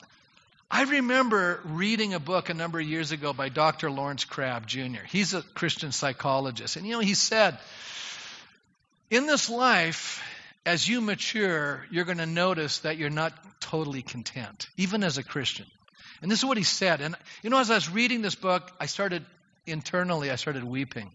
[0.70, 3.90] I remember reading a book a number of years ago by Dr.
[3.90, 5.04] Lawrence Crabb Jr.
[5.08, 6.76] He's a Christian psychologist.
[6.76, 7.58] And, you know, he said,
[9.10, 10.22] in this life,
[10.66, 15.24] as you mature, you're going to notice that you're not totally content, even as a
[15.24, 15.66] Christian.
[16.22, 17.02] And this is what he said.
[17.02, 19.26] And, you know, as I was reading this book, I started
[19.68, 21.12] internally, I started weeping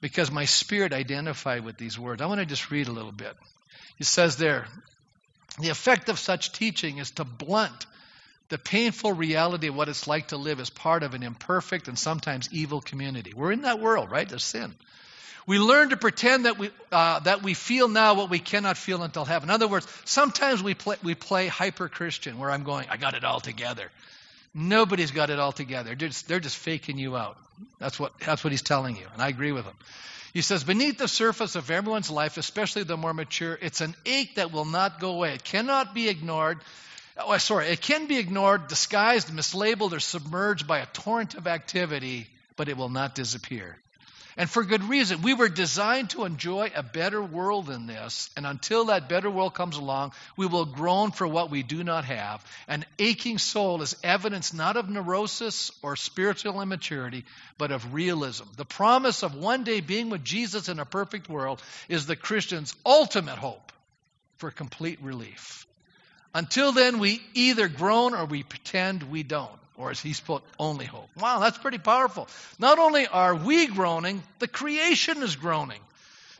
[0.00, 2.20] because my spirit identified with these words.
[2.20, 3.34] I want to just read a little bit.
[3.98, 4.66] It says there,
[5.60, 7.86] the effect of such teaching is to blunt
[8.48, 11.98] the painful reality of what it's like to live as part of an imperfect and
[11.98, 13.32] sometimes evil community.
[13.34, 14.28] We're in that world, right?
[14.28, 14.74] There's sin.
[15.46, 19.02] We learn to pretend that we, uh, that we feel now what we cannot feel
[19.02, 19.50] until heaven.
[19.50, 23.14] In other words, sometimes we play, we play hyper Christian, where I'm going, I got
[23.14, 23.90] it all together.
[24.54, 25.94] Nobody's got it all together.
[25.94, 27.36] They're just, they're just faking you out.
[27.78, 29.74] That's what, that's what he's telling you, and I agree with him.
[30.32, 34.34] He says, beneath the surface of everyone's life, especially the more mature, it's an ache
[34.36, 35.34] that will not go away.
[35.34, 36.58] It cannot be ignored.
[37.16, 41.46] Oh, uh, sorry, it can be ignored, disguised, mislabeled, or submerged by a torrent of
[41.46, 43.78] activity, but it will not disappear.
[44.36, 45.22] And for good reason.
[45.22, 48.30] We were designed to enjoy a better world than this.
[48.36, 52.04] And until that better world comes along, we will groan for what we do not
[52.04, 52.44] have.
[52.66, 57.24] An aching soul is evidence not of neurosis or spiritual immaturity,
[57.58, 58.44] but of realism.
[58.56, 62.74] The promise of one day being with Jesus in a perfect world is the Christian's
[62.84, 63.72] ultimate hope
[64.38, 65.66] for complete relief.
[66.34, 70.86] Until then, we either groan or we pretend we don't or as he's put, only
[70.86, 71.08] hope.
[71.18, 72.28] Wow, that's pretty powerful.
[72.58, 75.80] Not only are we groaning, the creation is groaning.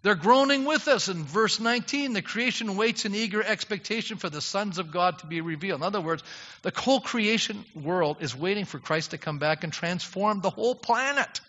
[0.03, 1.09] They're groaning with us.
[1.09, 5.27] In verse 19, the creation waits in eager expectation for the sons of God to
[5.27, 5.81] be revealed.
[5.81, 6.23] In other words,
[6.61, 10.75] the whole creation world is waiting for Christ to come back and transform the whole
[10.75, 11.41] planet.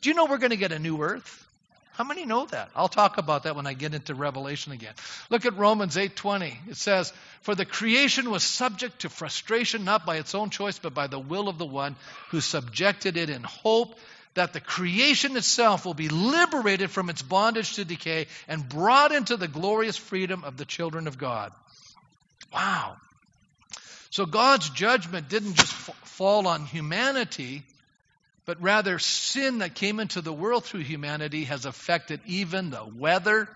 [0.00, 1.43] Do you know we're going to get a new earth?
[1.94, 2.70] How many know that?
[2.74, 4.94] I'll talk about that when I get into Revelation again.
[5.30, 6.58] Look at Romans 8:20.
[6.68, 10.92] It says, "For the creation was subject to frustration not by its own choice but
[10.92, 11.94] by the will of the one
[12.30, 13.96] who subjected it in hope
[14.34, 19.36] that the creation itself will be liberated from its bondage to decay and brought into
[19.36, 21.52] the glorious freedom of the children of God."
[22.52, 22.96] Wow.
[24.10, 27.62] So God's judgment didn't just fall on humanity,
[28.46, 33.48] but rather sin that came into the world through humanity has affected even the weather,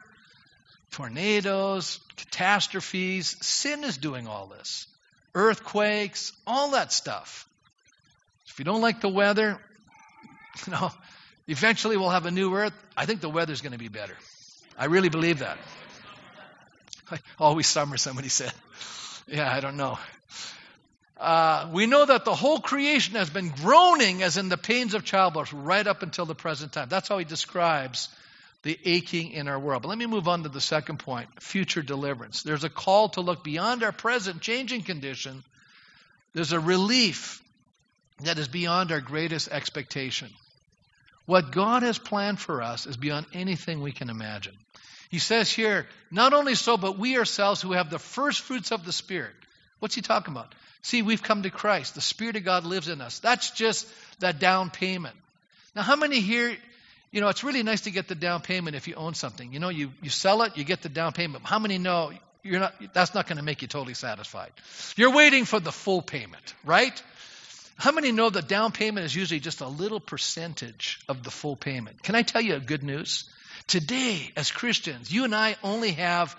[0.92, 3.36] tornadoes, catastrophes.
[3.40, 4.86] Sin is doing all this.
[5.34, 7.46] Earthquakes, all that stuff.
[8.46, 9.60] If you don't like the weather,
[10.66, 10.90] you know,
[11.46, 12.72] eventually we'll have a new earth.
[12.96, 14.16] I think the weather's going to be better.
[14.78, 15.58] I really believe that.
[17.38, 18.52] Always summer, somebody said.
[19.26, 19.98] Yeah, I don't know
[21.18, 25.04] uh, we know that the whole creation has been groaning as in the pains of
[25.04, 26.88] childbirth right up until the present time.
[26.88, 28.08] That's how he describes
[28.62, 29.82] the aching in our world.
[29.82, 32.42] But let me move on to the second point future deliverance.
[32.42, 35.42] There's a call to look beyond our present changing condition,
[36.34, 37.42] there's a relief
[38.22, 40.28] that is beyond our greatest expectation.
[41.26, 44.54] What God has planned for us is beyond anything we can imagine.
[45.10, 48.84] He says here, not only so, but we ourselves who have the first fruits of
[48.84, 49.34] the Spirit.
[49.80, 50.54] What's he talking about?
[50.82, 51.94] See, we've come to Christ.
[51.94, 53.18] The Spirit of God lives in us.
[53.18, 53.86] That's just
[54.20, 55.16] that down payment.
[55.74, 56.56] Now, how many here,
[57.10, 59.52] you know, it's really nice to get the down payment if you own something.
[59.52, 61.44] You know, you, you sell it, you get the down payment.
[61.44, 62.12] How many know
[62.42, 64.50] you're not, that's not going to make you totally satisfied?
[64.96, 67.02] You're waiting for the full payment, right?
[67.76, 71.54] How many know the down payment is usually just a little percentage of the full
[71.54, 72.02] payment?
[72.02, 73.24] Can I tell you a good news?
[73.68, 76.36] Today, as Christians, you and I only have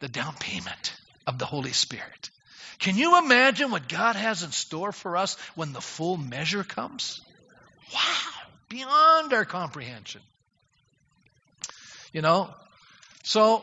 [0.00, 0.94] the down payment
[1.26, 2.30] of the Holy Spirit.
[2.78, 7.20] Can you imagine what God has in store for us when the full measure comes?
[7.92, 8.00] Wow,
[8.68, 10.20] beyond our comprehension.
[12.12, 12.50] You know,
[13.22, 13.62] so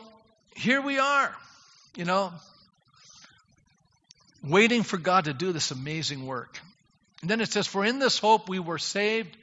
[0.54, 1.34] here we are,
[1.96, 2.32] you know,
[4.42, 6.58] waiting for God to do this amazing work.
[7.20, 9.36] And then it says, For in this hope we were saved.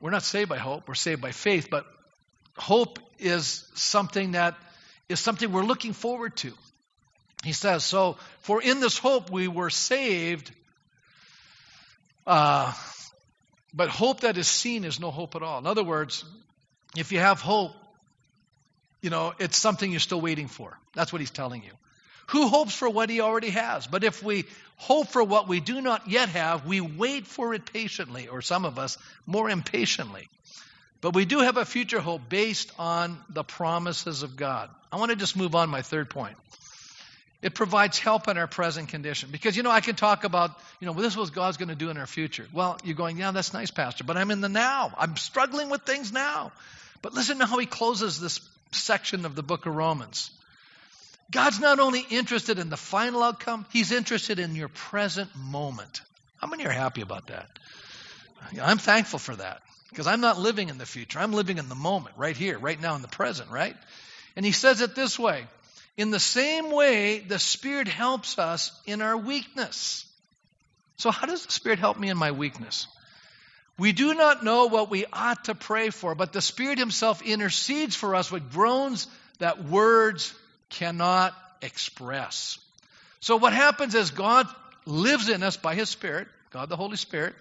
[0.00, 1.84] We're not saved by hope, we're saved by faith, but
[2.56, 4.56] hope is something that
[5.10, 6.52] is something we're looking forward to.
[7.44, 10.50] He says, So, for in this hope we were saved,
[12.26, 12.72] uh,
[13.72, 15.58] but hope that is seen is no hope at all.
[15.58, 16.24] In other words,
[16.96, 17.72] if you have hope,
[19.00, 20.76] you know, it's something you're still waiting for.
[20.94, 21.70] That's what he's telling you.
[22.28, 23.86] Who hopes for what he already has?
[23.86, 24.44] But if we
[24.76, 28.64] hope for what we do not yet have, we wait for it patiently, or some
[28.64, 30.28] of us more impatiently.
[31.00, 34.70] But we do have a future hope based on the promises of God.
[34.92, 36.36] I want to just move on my third point.
[37.42, 39.30] It provides help in our present condition.
[39.32, 41.70] Because, you know, I can talk about, you know, well, this is what God's going
[41.70, 42.46] to do in our future.
[42.52, 44.92] Well, you're going, yeah, that's nice, Pastor, but I'm in the now.
[44.98, 46.52] I'm struggling with things now.
[47.00, 48.40] But listen to how he closes this
[48.72, 50.30] section of the book of Romans.
[51.30, 56.02] God's not only interested in the final outcome, He's interested in your present moment.
[56.38, 57.48] How many are happy about that?
[58.60, 61.18] I'm thankful for that because I'm not living in the future.
[61.20, 63.76] I'm living in the moment, right here, right now in the present, right?
[64.34, 65.46] And He says it this way
[66.00, 70.06] In the same way, the Spirit helps us in our weakness.
[70.96, 72.86] So, how does the Spirit help me in my weakness?
[73.78, 77.96] We do not know what we ought to pray for, but the Spirit Himself intercedes
[77.96, 79.08] for us with groans
[79.40, 80.32] that words
[80.70, 82.58] cannot express.
[83.20, 84.46] So, what happens is God
[84.86, 87.34] lives in us by His Spirit, God the Holy Spirit,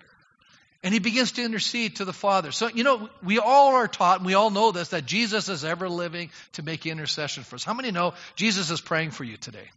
[0.84, 2.52] and He begins to intercede to the Father.
[2.52, 5.66] So, you know, we all are taught, and we all know this, that Jesus is
[5.66, 7.64] ever living to make intercession for us.
[7.64, 9.70] How many know Jesus is praying for you today?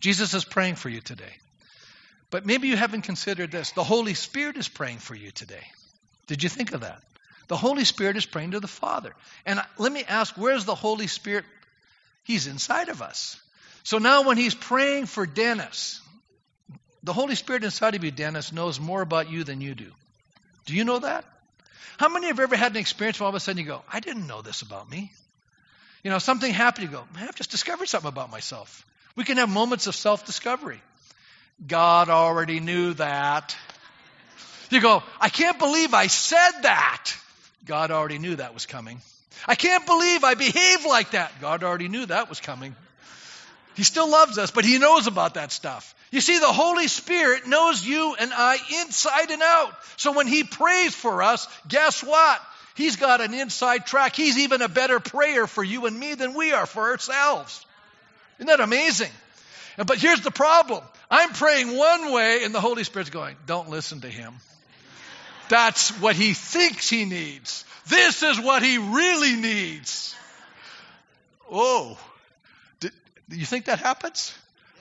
[0.00, 1.32] Jesus is praying for you today.
[2.30, 3.72] But maybe you haven't considered this.
[3.72, 5.64] The Holy Spirit is praying for you today.
[6.26, 7.02] Did you think of that?
[7.48, 9.12] The Holy Spirit is praying to the Father.
[9.44, 11.44] And let me ask, where's the Holy Spirit?
[12.22, 13.36] He's inside of us.
[13.82, 16.00] So now when he's praying for Dennis,
[17.02, 19.90] the Holy Spirit inside of you, Dennis, knows more about you than you do.
[20.70, 21.24] Do you know that?
[21.98, 23.98] How many have ever had an experience where all of a sudden you go, I
[23.98, 25.10] didn't know this about me?
[26.04, 28.86] You know, something happened, you go, man, I've just discovered something about myself.
[29.16, 30.80] We can have moments of self discovery.
[31.66, 33.56] God already knew that.
[34.70, 37.12] You go, I can't believe I said that.
[37.66, 39.00] God already knew that was coming.
[39.48, 41.32] I can't believe I behaved like that.
[41.40, 42.76] God already knew that was coming.
[43.80, 45.94] He still loves us, but He knows about that stuff.
[46.10, 49.72] You see, the Holy Spirit knows you and I inside and out.
[49.96, 52.42] So when He prays for us, guess what?
[52.74, 54.14] He's got an inside track.
[54.14, 57.64] He's even a better prayer for you and me than we are for ourselves.
[58.38, 59.12] Isn't that amazing?
[59.78, 64.02] But here's the problem I'm praying one way, and the Holy Spirit's going, don't listen
[64.02, 64.34] to him.
[65.48, 67.64] That's what he thinks he needs.
[67.88, 70.14] This is what he really needs.
[71.50, 71.96] Oh,
[73.36, 74.34] you think that happens?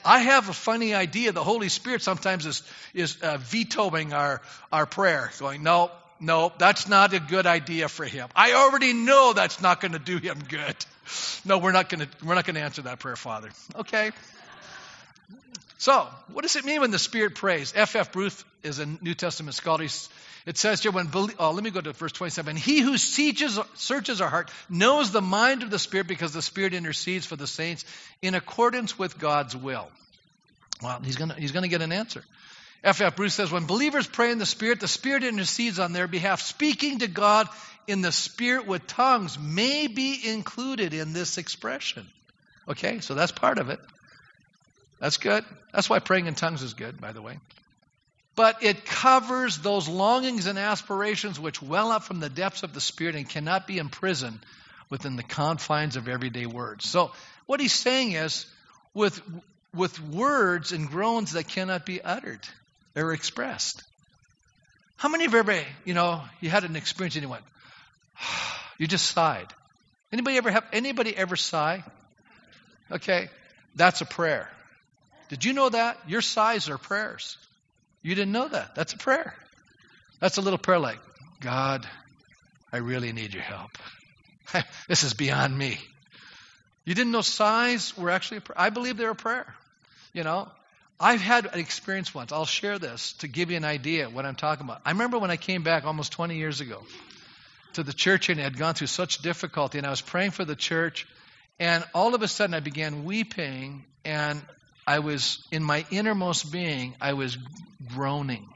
[0.04, 1.32] I have a funny idea.
[1.32, 4.42] The Holy Spirit sometimes is, is uh, vetoing our,
[4.72, 8.30] our prayer, going, no, no, that's not a good idea for him.
[8.36, 10.76] I already know that's not going to do him good.
[11.44, 13.50] No, we're not going to, we're not going to answer that prayer, Father.
[13.76, 14.12] Okay.
[15.80, 17.74] So, what does it mean when the Spirit prays?
[17.76, 17.96] F.
[17.96, 18.12] F.
[18.12, 19.88] Bruce is a New Testament scholar.
[20.46, 22.56] It says here, when, oh, let me go to verse 27.
[22.56, 26.74] He who searches, searches our heart knows the mind of the Spirit because the Spirit
[26.74, 27.86] intercedes for the saints
[28.22, 29.90] in accordance with God's will.
[30.82, 32.24] Well, he's going he's to get an answer.
[32.84, 33.02] F.F.
[33.02, 33.16] F.
[33.18, 36.42] Bruce says, when believers pray in the Spirit, the Spirit intercedes on their behalf.
[36.42, 37.50] Speaking to God
[37.88, 42.08] in the Spirit with tongues may be included in this expression.
[42.70, 43.80] Okay, so that's part of it.
[45.02, 45.44] That's good.
[45.74, 47.40] That's why praying in tongues is good, by the way.
[48.36, 52.82] But it covers those longings and aspirations which well up from the depths of the
[52.82, 54.40] Spirit and cannot be imprisoned
[54.90, 56.88] within the confines of everyday words.
[56.88, 57.12] So,
[57.46, 58.46] what he's saying is,
[58.94, 59.22] with,
[59.74, 62.42] with words and groans that cannot be uttered
[62.96, 63.84] or expressed.
[64.98, 67.44] How many of you ever, you know, you had an experience and you went,
[68.78, 69.48] you just sighed.
[70.12, 71.84] Anybody ever have anybody ever sigh?
[72.92, 73.30] Okay,
[73.76, 74.50] that's a prayer.
[75.30, 75.98] Did you know that?
[76.08, 77.38] Your sighs are prayers.
[78.02, 78.76] You didn't know that.
[78.76, 79.34] That's a prayer.
[80.20, 81.00] That's a little prayer like,
[81.40, 81.88] God,
[82.72, 83.72] I really need your help.
[84.88, 85.78] this is beyond me.
[86.86, 88.60] You didn't know sighs were actually a prayer.
[88.60, 89.54] I believe they're a prayer.
[90.14, 90.50] You know,
[91.00, 92.32] I've had an experience once.
[92.32, 94.82] I'll share this to give you an idea what I'm talking about.
[94.86, 96.84] I remember when I came back almost 20 years ago
[97.74, 100.56] to the church and had gone through such difficulty, and I was praying for the
[100.56, 101.08] church,
[101.60, 104.42] and all of a sudden I began weeping, and
[104.90, 107.38] I was, in my innermost being, I was
[107.94, 108.50] groaning.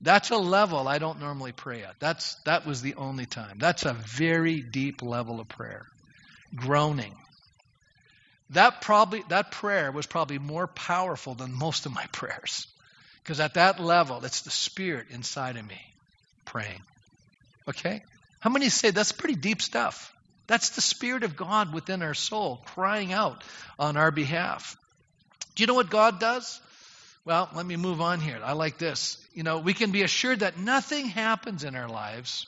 [0.00, 1.98] That's a level I don't normally pray at.
[1.98, 3.56] That's, that was the only time.
[3.58, 5.88] That's a very deep level of prayer.
[6.54, 7.12] Groaning.
[8.50, 12.68] That probably that prayer was probably more powerful than most of my prayers.
[13.20, 15.80] Because at that level, it's the spirit inside of me
[16.44, 16.82] praying.
[17.66, 18.04] Okay?
[18.38, 20.14] How many say that's pretty deep stuff?
[20.46, 23.42] That's the Spirit of God within our soul crying out
[23.78, 24.76] on our behalf.
[25.54, 26.60] Do you know what God does?
[27.24, 28.40] Well, let me move on here.
[28.44, 29.18] I like this.
[29.34, 32.46] You know, we can be assured that nothing happens in our lives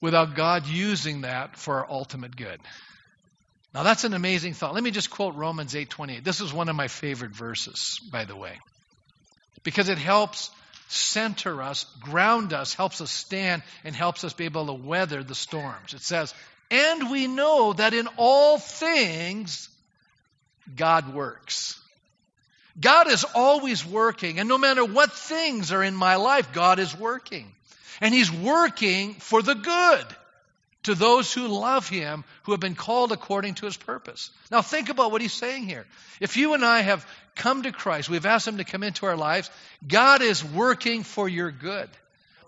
[0.00, 2.60] without God using that for our ultimate good.
[3.72, 4.74] Now that's an amazing thought.
[4.74, 6.24] Let me just quote Romans 8:28.
[6.24, 8.58] This is one of my favorite verses, by the way.
[9.62, 10.50] Because it helps
[10.88, 15.34] center us, ground us, helps us stand and helps us be able to weather the
[15.34, 15.94] storms.
[15.94, 16.34] It says,
[16.70, 19.70] "And we know that in all things
[20.74, 21.78] God works.
[22.80, 26.98] God is always working, and no matter what things are in my life, God is
[26.98, 27.52] working.
[28.00, 30.06] And He's working for the good
[30.84, 34.30] to those who love Him, who have been called according to His purpose.
[34.50, 35.86] Now, think about what He's saying here.
[36.18, 39.16] If you and I have come to Christ, we've asked Him to come into our
[39.16, 39.50] lives,
[39.86, 41.88] God is working for your good.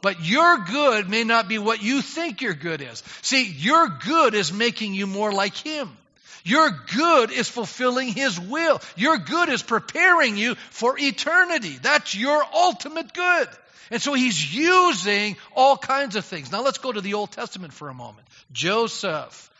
[0.00, 3.02] But your good may not be what you think your good is.
[3.22, 5.96] See, your good is making you more like Him.
[6.44, 8.80] Your good is fulfilling His will.
[8.96, 11.78] Your good is preparing you for eternity.
[11.80, 13.48] That's your ultimate good.
[13.90, 16.52] And so He's using all kinds of things.
[16.52, 18.26] Now let's go to the Old Testament for a moment.
[18.52, 19.50] Joseph.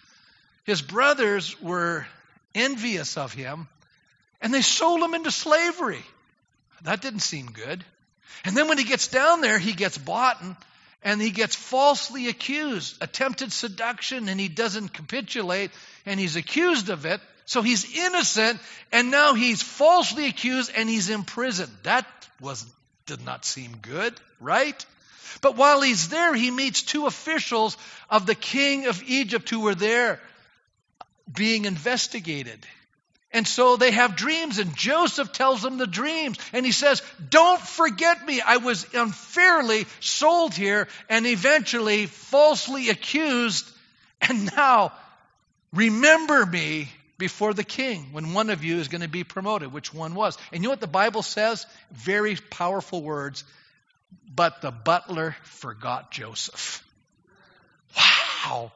[0.64, 2.06] His brothers were
[2.54, 3.68] envious of him
[4.40, 6.02] and they sold him into slavery.
[6.82, 7.84] That didn't seem good.
[8.44, 10.56] And then when he gets down there, he gets bought and,
[11.04, 15.70] and he gets falsely accused, attempted seduction, and he doesn't capitulate,
[16.06, 17.20] and he's accused of it.
[17.44, 18.58] So he's innocent,
[18.90, 21.72] and now he's falsely accused and he's imprisoned.
[21.82, 22.06] That
[22.40, 22.64] was
[23.06, 24.86] did not seem good, right?
[25.42, 27.76] But while he's there, he meets two officials
[28.08, 30.20] of the king of Egypt who were there
[31.30, 32.66] being investigated.
[33.34, 36.38] And so they have dreams, and Joseph tells them the dreams.
[36.52, 38.40] And he says, Don't forget me.
[38.40, 43.68] I was unfairly sold here and eventually falsely accused.
[44.20, 44.92] And now
[45.74, 49.92] remember me before the king when one of you is going to be promoted, which
[49.92, 50.38] one was.
[50.52, 51.66] And you know what the Bible says?
[51.90, 53.42] Very powerful words.
[54.32, 56.84] But the butler forgot Joseph.
[57.96, 58.72] Wow.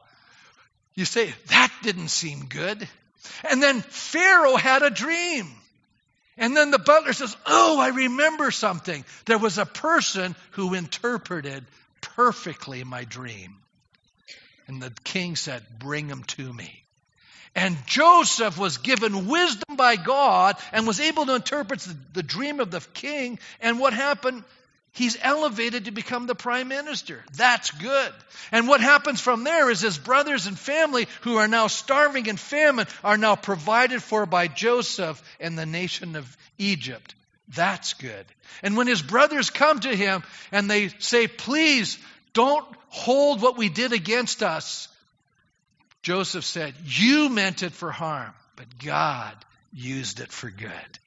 [0.95, 2.87] You say, that didn't seem good.
[3.49, 5.47] And then Pharaoh had a dream.
[6.37, 9.03] And then the butler says, Oh, I remember something.
[9.25, 11.65] There was a person who interpreted
[12.01, 13.57] perfectly my dream.
[14.67, 16.83] And the king said, Bring him to me.
[17.55, 22.71] And Joseph was given wisdom by God and was able to interpret the, dream of
[22.71, 23.39] the king.
[23.59, 24.43] And what happened?
[24.91, 27.23] He's elevated to become the prime minister.
[27.33, 28.11] That's good.
[28.51, 32.39] And what happens from there is his brothers and family, who are now starving and
[32.39, 37.13] famine, are now provided for by Joseph and the nation of Egypt.
[37.49, 38.25] That's good.
[38.61, 41.97] And when his brothers come to him and they say, Please
[42.33, 44.87] don't hold what we did against us,
[46.01, 49.33] Joseph said, You meant it for harm, but God
[49.73, 50.99] used it for good.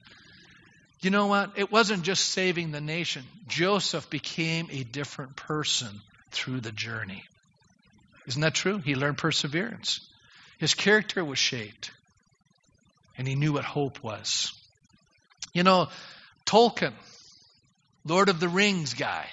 [1.03, 1.51] You know what?
[1.57, 3.23] It wasn't just saving the nation.
[3.47, 5.99] Joseph became a different person
[6.31, 7.25] through the journey.
[8.25, 8.77] Isn't that true?
[8.77, 9.99] He learned perseverance.
[10.59, 11.91] His character was shaped,
[13.17, 14.53] and he knew what hope was.
[15.51, 15.89] You know,
[16.45, 16.93] Tolkien,
[18.05, 19.25] Lord of the Rings guy,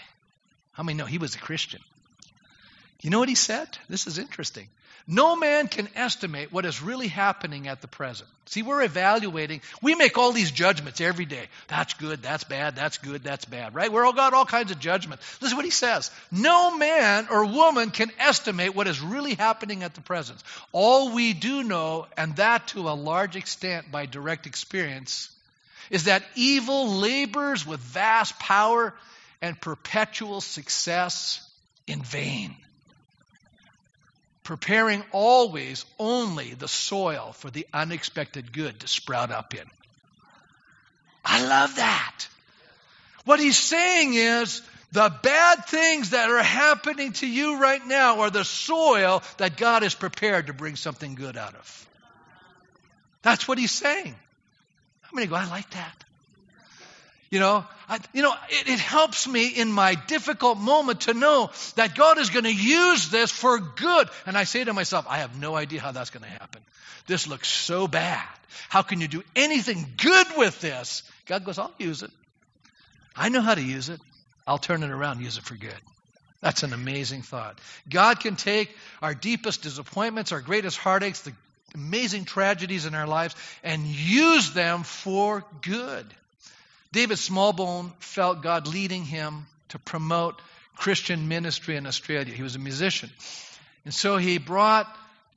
[0.72, 1.80] how many know he was a Christian?
[3.00, 3.68] You know what he said?
[3.88, 4.66] This is interesting.
[5.12, 8.30] No man can estimate what is really happening at the present.
[8.46, 9.60] See, we're evaluating.
[9.82, 11.48] We make all these judgments every day.
[11.66, 13.92] That's good, that's bad, that's good, that's bad, right?
[13.92, 15.42] We're all got all kinds of judgments.
[15.42, 16.12] Listen what he says.
[16.30, 20.40] No man or woman can estimate what is really happening at the present.
[20.70, 25.28] All we do know, and that to a large extent by direct experience,
[25.90, 28.94] is that evil labors with vast power
[29.42, 31.44] and perpetual success
[31.88, 32.54] in vain
[34.50, 39.62] preparing always only the soil for the unexpected good to sprout up in.
[41.24, 42.26] I love that.
[43.24, 48.30] What he's saying is the bad things that are happening to you right now are
[48.30, 51.88] the soil that God is prepared to bring something good out of.
[53.22, 54.16] That's what he's saying.
[55.12, 56.04] Going to go, I like that.
[57.30, 61.50] You know, I, you know, it, it helps me in my difficult moment to know
[61.76, 64.08] that God is going to use this for good.
[64.26, 66.60] And I say to myself, I have no idea how that's going to happen.
[67.06, 68.26] This looks so bad.
[68.68, 71.04] How can you do anything good with this?
[71.26, 72.10] God goes, I'll use it.
[73.14, 74.00] I know how to use it.
[74.46, 75.72] I'll turn it around and use it for good.
[76.40, 77.58] That's an amazing thought.
[77.88, 81.32] God can take our deepest disappointments, our greatest heartaches, the
[81.74, 86.06] amazing tragedies in our lives, and use them for good.
[86.92, 90.40] David Smallbone felt God leading him to promote
[90.76, 92.34] Christian ministry in Australia.
[92.34, 93.10] He was a musician.
[93.84, 94.86] And so he brought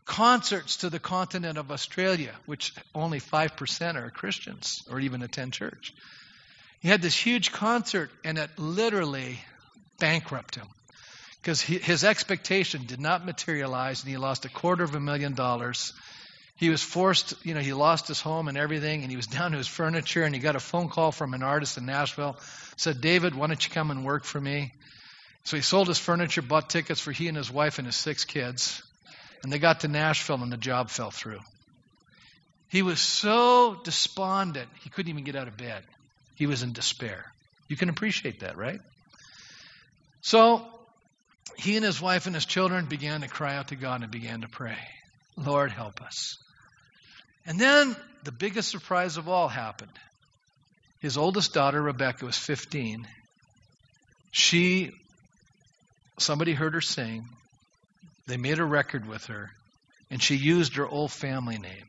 [0.05, 5.93] concerts to the continent of Australia, which only 5% are Christians or even attend church.
[6.79, 9.39] He had this huge concert, and it literally
[9.99, 10.69] bankrupted him
[11.41, 15.93] because his expectation did not materialize, and he lost a quarter of a million dollars
[16.55, 19.51] he was forced, you know, he lost his home and everything, and he was down
[19.51, 22.37] to his furniture, and he got a phone call from an artist in Nashville.
[22.77, 24.73] Said, David, why don't you come and work for me?
[25.45, 28.23] So he sold his furniture, bought tickets for he and his wife and his six
[28.23, 28.81] kids,
[29.43, 31.39] and they got to Nashville, and the job fell through.
[32.69, 35.83] He was so despondent, he couldn't even get out of bed.
[36.35, 37.31] He was in despair.
[37.67, 38.79] You can appreciate that, right?
[40.21, 40.65] So
[41.57, 44.41] he and his wife and his children began to cry out to God and began
[44.41, 44.77] to pray,
[45.37, 46.37] Lord, help us.
[47.45, 49.91] And then the biggest surprise of all happened.
[50.99, 53.05] His oldest daughter, Rebecca, was 15.
[54.31, 54.91] She,
[56.17, 57.27] somebody heard her sing.
[58.25, 59.49] They made a record with her,
[60.09, 61.85] and she used her old family name.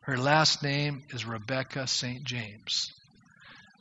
[0.00, 2.24] Her last name is Rebecca St.
[2.24, 2.92] James.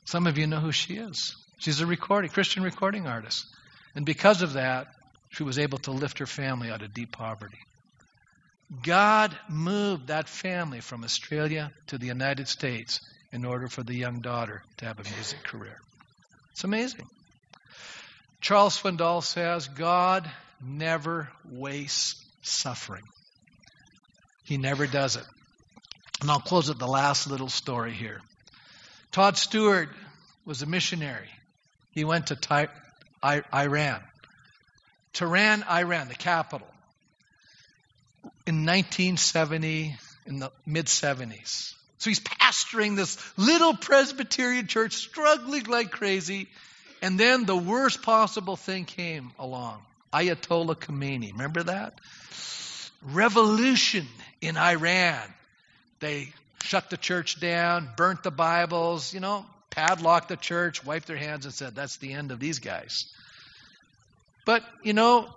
[0.05, 1.35] Some of you know who she is.
[1.59, 3.45] She's a recording, Christian recording artist.
[3.95, 4.87] And because of that,
[5.29, 7.57] she was able to lift her family out of deep poverty.
[8.83, 12.99] God moved that family from Australia to the United States
[13.31, 15.77] in order for the young daughter to have a music career.
[16.51, 17.07] It's amazing.
[18.41, 20.29] Charles Swindoll says God
[20.61, 23.03] never wastes suffering.
[24.43, 25.25] He never does it.
[26.21, 28.21] And I'll close with the last little story here.
[29.11, 29.89] Todd Stewart
[30.45, 31.29] was a missionary.
[31.91, 32.69] He went to Ty-
[33.21, 34.01] I- Iran.
[35.13, 36.67] Tehran, Iran, the capital.
[38.47, 39.95] In 1970,
[40.25, 41.73] in the mid 70s.
[41.97, 46.47] So he's pastoring this little Presbyterian church, struggling like crazy.
[47.01, 49.81] And then the worst possible thing came along
[50.13, 51.31] Ayatollah Khomeini.
[51.33, 51.99] Remember that?
[53.03, 54.07] Revolution
[54.41, 55.21] in Iran.
[55.99, 56.33] They
[56.63, 61.45] shut the church down, burnt the Bibles, you know, padlocked the church, wiped their hands,
[61.45, 63.11] and said, That's the end of these guys.
[64.45, 65.29] But, you know,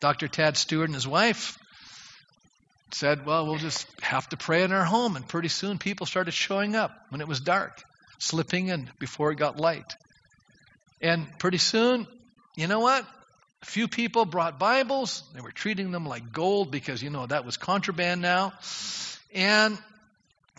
[0.00, 0.28] Dr.
[0.28, 1.58] Tad Stewart and his wife
[2.92, 5.16] said, well, we'll just have to pray in our home.
[5.16, 7.82] And pretty soon people started showing up when it was dark,
[8.18, 9.96] slipping in before it got light.
[11.00, 12.06] And pretty soon,
[12.56, 13.04] you know what?
[13.62, 15.22] A few people brought Bibles.
[15.34, 18.52] They were treating them like gold because, you know, that was contraband now.
[19.34, 19.78] And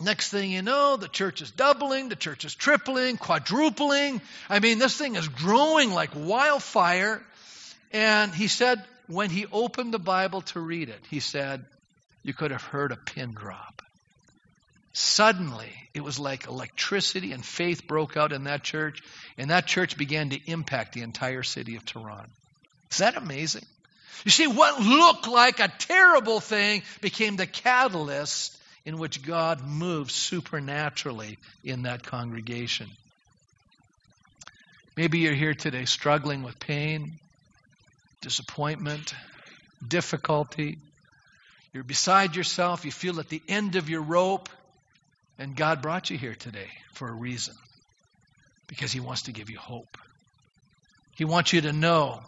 [0.00, 4.20] next thing you know, the church is doubling, the church is tripling, quadrupling.
[4.48, 7.22] I mean, this thing is growing like wildfire.
[7.92, 11.64] And he said, when he opened the Bible to read it, he said,
[12.22, 13.82] you could have heard a pin drop.
[14.92, 19.00] Suddenly, it was like electricity and faith broke out in that church,
[19.36, 22.26] and that church began to impact the entire city of Tehran.
[22.90, 23.64] Is that amazing?
[24.24, 30.10] You see, what looked like a terrible thing became the catalyst in which God moved
[30.10, 32.88] supernaturally in that congregation.
[34.96, 37.20] Maybe you're here today struggling with pain,
[38.20, 39.14] disappointment,
[39.86, 40.78] difficulty,
[41.72, 42.84] you're beside yourself.
[42.84, 44.48] You feel at the end of your rope.
[45.38, 47.54] And God brought you here today for a reason
[48.66, 49.96] because He wants to give you hope.
[51.16, 52.20] He wants you to know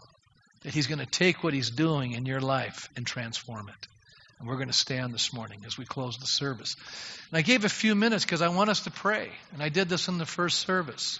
[0.62, 3.88] that He's going to take what He's doing in your life and transform it.
[4.38, 6.76] And we're going to stand this morning as we close the service.
[7.30, 9.30] And I gave a few minutes because I want us to pray.
[9.52, 11.18] And I did this in the first service.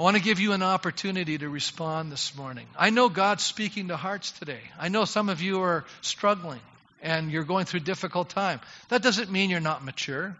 [0.00, 2.66] I want to give you an opportunity to respond this morning.
[2.74, 4.60] I know God's speaking to hearts today.
[4.78, 6.60] I know some of you are struggling
[7.02, 8.62] and you're going through difficult time.
[8.88, 10.34] That doesn't mean you're not mature.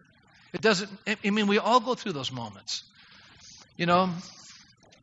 [0.55, 2.85] It doesn't, I mean, we all go through those moments.
[3.77, 4.09] You know,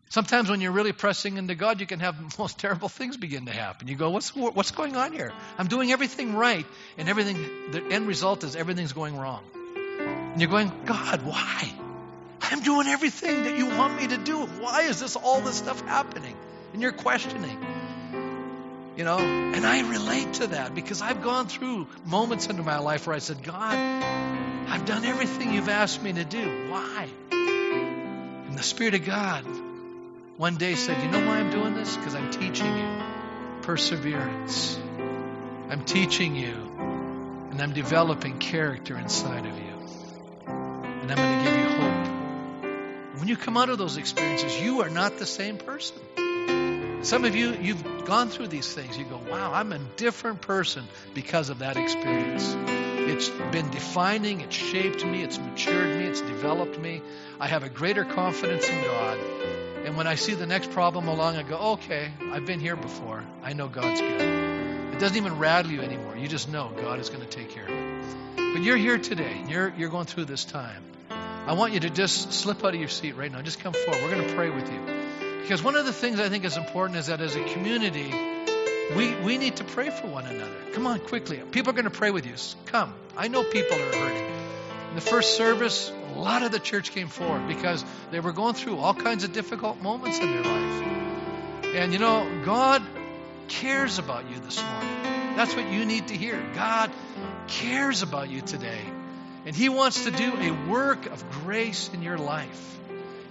[0.10, 3.46] sometimes when you're really pressing into God, you can have the most terrible things begin
[3.46, 3.88] to happen.
[3.88, 5.34] You go, what's, what's going on here?
[5.60, 6.66] I'm doing everything right,
[6.98, 7.38] and everything,
[7.74, 9.44] the end result is everything's going wrong.
[10.00, 11.72] And you're going, God, why?
[12.50, 14.38] I'm doing everything that you want me to do.
[14.38, 16.36] Why is this all this stuff happening?
[16.74, 17.58] And you're questioning.
[18.96, 23.06] You know, and I relate to that because I've gone through moments into my life
[23.06, 26.70] where I said, God, I've done everything you've asked me to do.
[26.70, 27.08] Why?
[27.32, 29.46] And the Spirit of God
[30.38, 31.96] one day said, You know why I'm doing this?
[31.96, 33.04] Because I'm teaching you
[33.62, 34.80] perseverance.
[35.70, 36.54] I'm teaching you,
[37.52, 40.48] and I'm developing character inside of you.
[40.48, 41.67] And I'm going to give you.
[43.18, 45.98] When you come out of those experiences, you are not the same person.
[47.04, 48.96] Some of you, you've gone through these things.
[48.96, 52.56] You go, wow, I'm a different person because of that experience.
[53.10, 57.02] It's been defining, it's shaped me, it's matured me, it's developed me.
[57.40, 59.18] I have a greater confidence in God.
[59.86, 63.24] And when I see the next problem along, I go, okay, I've been here before.
[63.42, 64.22] I know God's good.
[64.94, 66.16] It doesn't even rattle you anymore.
[66.18, 68.54] You just know God is going to take care of it.
[68.54, 69.42] But you're here today.
[69.48, 70.84] You're, you're going through this time.
[71.48, 73.42] I want you to just slip out of your seat right now.
[73.42, 74.04] Just come forward.
[74.04, 74.82] We're going to pray with you.
[75.42, 78.14] Because one of the things I think is important is that as a community,
[78.98, 80.52] we, we need to pray for one another.
[80.74, 81.38] Come on, quickly.
[81.52, 82.34] People are going to pray with you.
[82.66, 82.94] Come.
[83.16, 84.26] I know people are hurting.
[84.90, 88.54] In the first service, a lot of the church came forward because they were going
[88.54, 90.88] through all kinds of difficult moments in their life.
[91.76, 92.84] And you know, God
[93.48, 95.36] cares about you this morning.
[95.38, 96.44] That's what you need to hear.
[96.56, 96.92] God
[97.48, 98.82] cares about you today.
[99.48, 102.80] And He wants to do a work of grace in your life.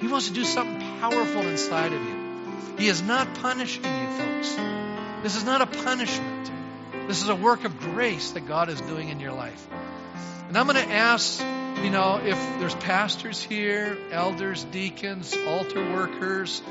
[0.00, 2.76] He wants to do something powerful inside of you.
[2.78, 4.56] He is not punishing you, folks.
[5.22, 6.50] This is not a punishment.
[7.06, 9.68] This is a work of grace that God is doing in your life.
[10.48, 11.38] And I'm going to ask,
[11.84, 16.62] you know, if there's pastors here, elders, deacons, altar workers,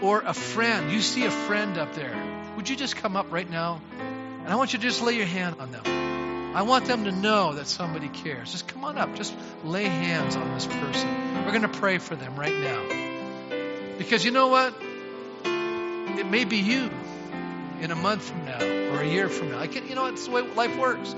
[0.00, 0.92] or a friend.
[0.92, 2.14] You see a friend up there.
[2.54, 3.82] Would you just come up right now?
[3.98, 6.11] And I want you to just lay your hand on them.
[6.54, 8.52] I want them to know that somebody cares.
[8.52, 9.14] Just come on up.
[9.14, 9.34] Just
[9.64, 11.44] lay hands on this person.
[11.44, 13.96] We're going to pray for them right now.
[13.96, 14.74] Because you know what?
[15.44, 16.90] It may be you
[17.80, 19.60] in a month from now or a year from now.
[19.60, 21.14] I can, you know, it's the way life works.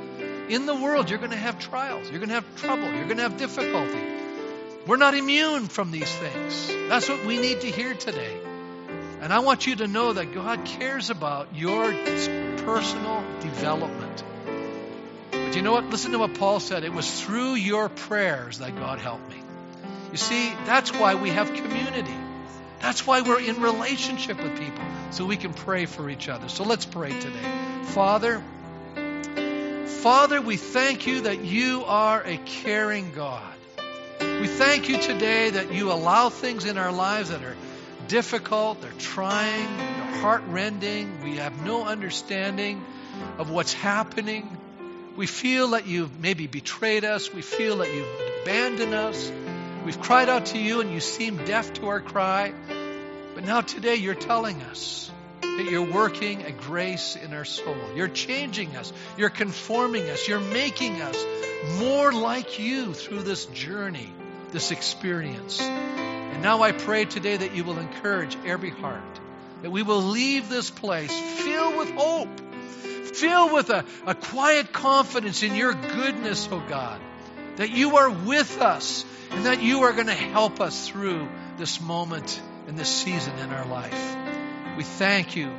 [0.49, 2.09] In the world, you're going to have trials.
[2.11, 2.93] You're going to have trouble.
[2.93, 4.01] You're going to have difficulty.
[4.87, 6.69] We're not immune from these things.
[6.89, 8.39] That's what we need to hear today.
[9.21, 11.91] And I want you to know that God cares about your
[12.59, 14.23] personal development.
[15.55, 15.85] You know what?
[15.85, 16.83] Listen to what Paul said.
[16.83, 19.41] It was through your prayers that God helped me.
[20.11, 22.15] You see, that's why we have community.
[22.81, 26.49] That's why we're in relationship with people, so we can pray for each other.
[26.49, 27.51] So let's pray today.
[27.85, 28.43] Father,
[29.87, 33.55] Father, we thank you that you are a caring God.
[34.21, 37.57] We thank you today that you allow things in our lives that are
[38.09, 41.23] difficult, they're trying, they're heartrending.
[41.23, 42.85] We have no understanding
[43.39, 44.59] of what's happening.
[45.17, 47.33] We feel that you've maybe betrayed us.
[47.33, 48.09] We feel that you've
[48.43, 49.31] abandoned us.
[49.85, 52.53] We've cried out to you and you seem deaf to our cry.
[53.35, 55.11] But now today you're telling us
[55.41, 57.77] that you're working a grace in our soul.
[57.95, 58.93] You're changing us.
[59.17, 60.27] You're conforming us.
[60.27, 61.25] You're making us
[61.79, 64.13] more like you through this journey,
[64.51, 65.61] this experience.
[65.61, 69.21] And now I pray today that you will encourage every heart,
[69.63, 72.41] that we will leave this place filled with hope,
[73.05, 77.01] filled with a, a quiet confidence in your goodness, oh God,
[77.57, 81.81] that you are with us and that you are going to help us through this
[81.81, 84.17] moment and this season in our life.
[84.77, 85.53] We thank you.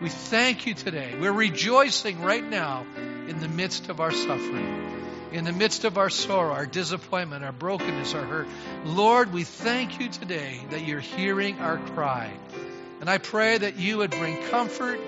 [0.00, 1.14] We thank you today.
[1.18, 2.86] We're rejoicing right now
[3.28, 7.52] in the midst of our suffering, in the midst of our sorrow, our disappointment, our
[7.52, 8.48] brokenness, our hurt.
[8.84, 12.30] Lord, we thank you today that you're hearing our cry.
[13.00, 15.00] And I pray that you would bring comfort,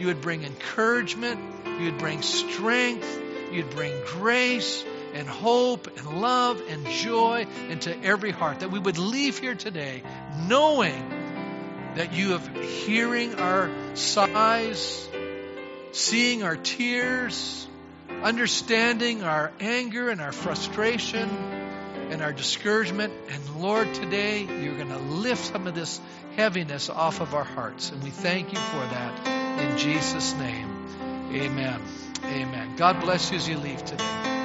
[0.00, 1.38] you would bring encouragement,
[1.78, 3.20] you would bring strength,
[3.52, 4.82] you'd bring grace
[5.12, 8.60] and hope and love and joy into every heart.
[8.60, 10.02] That we would leave here today
[10.48, 11.08] knowing
[11.96, 15.08] that you have hearing our sighs,
[15.92, 17.68] seeing our tears,
[18.22, 21.28] understanding our anger and our frustration
[22.10, 23.12] and our discouragement.
[23.28, 26.00] And Lord, today you're going to lift some of this
[26.36, 27.90] heaviness off of our hearts.
[27.90, 30.68] And we thank you for that in Jesus' name.
[31.32, 31.80] Amen.
[32.24, 32.76] Amen.
[32.76, 34.39] God bless you as you leave today.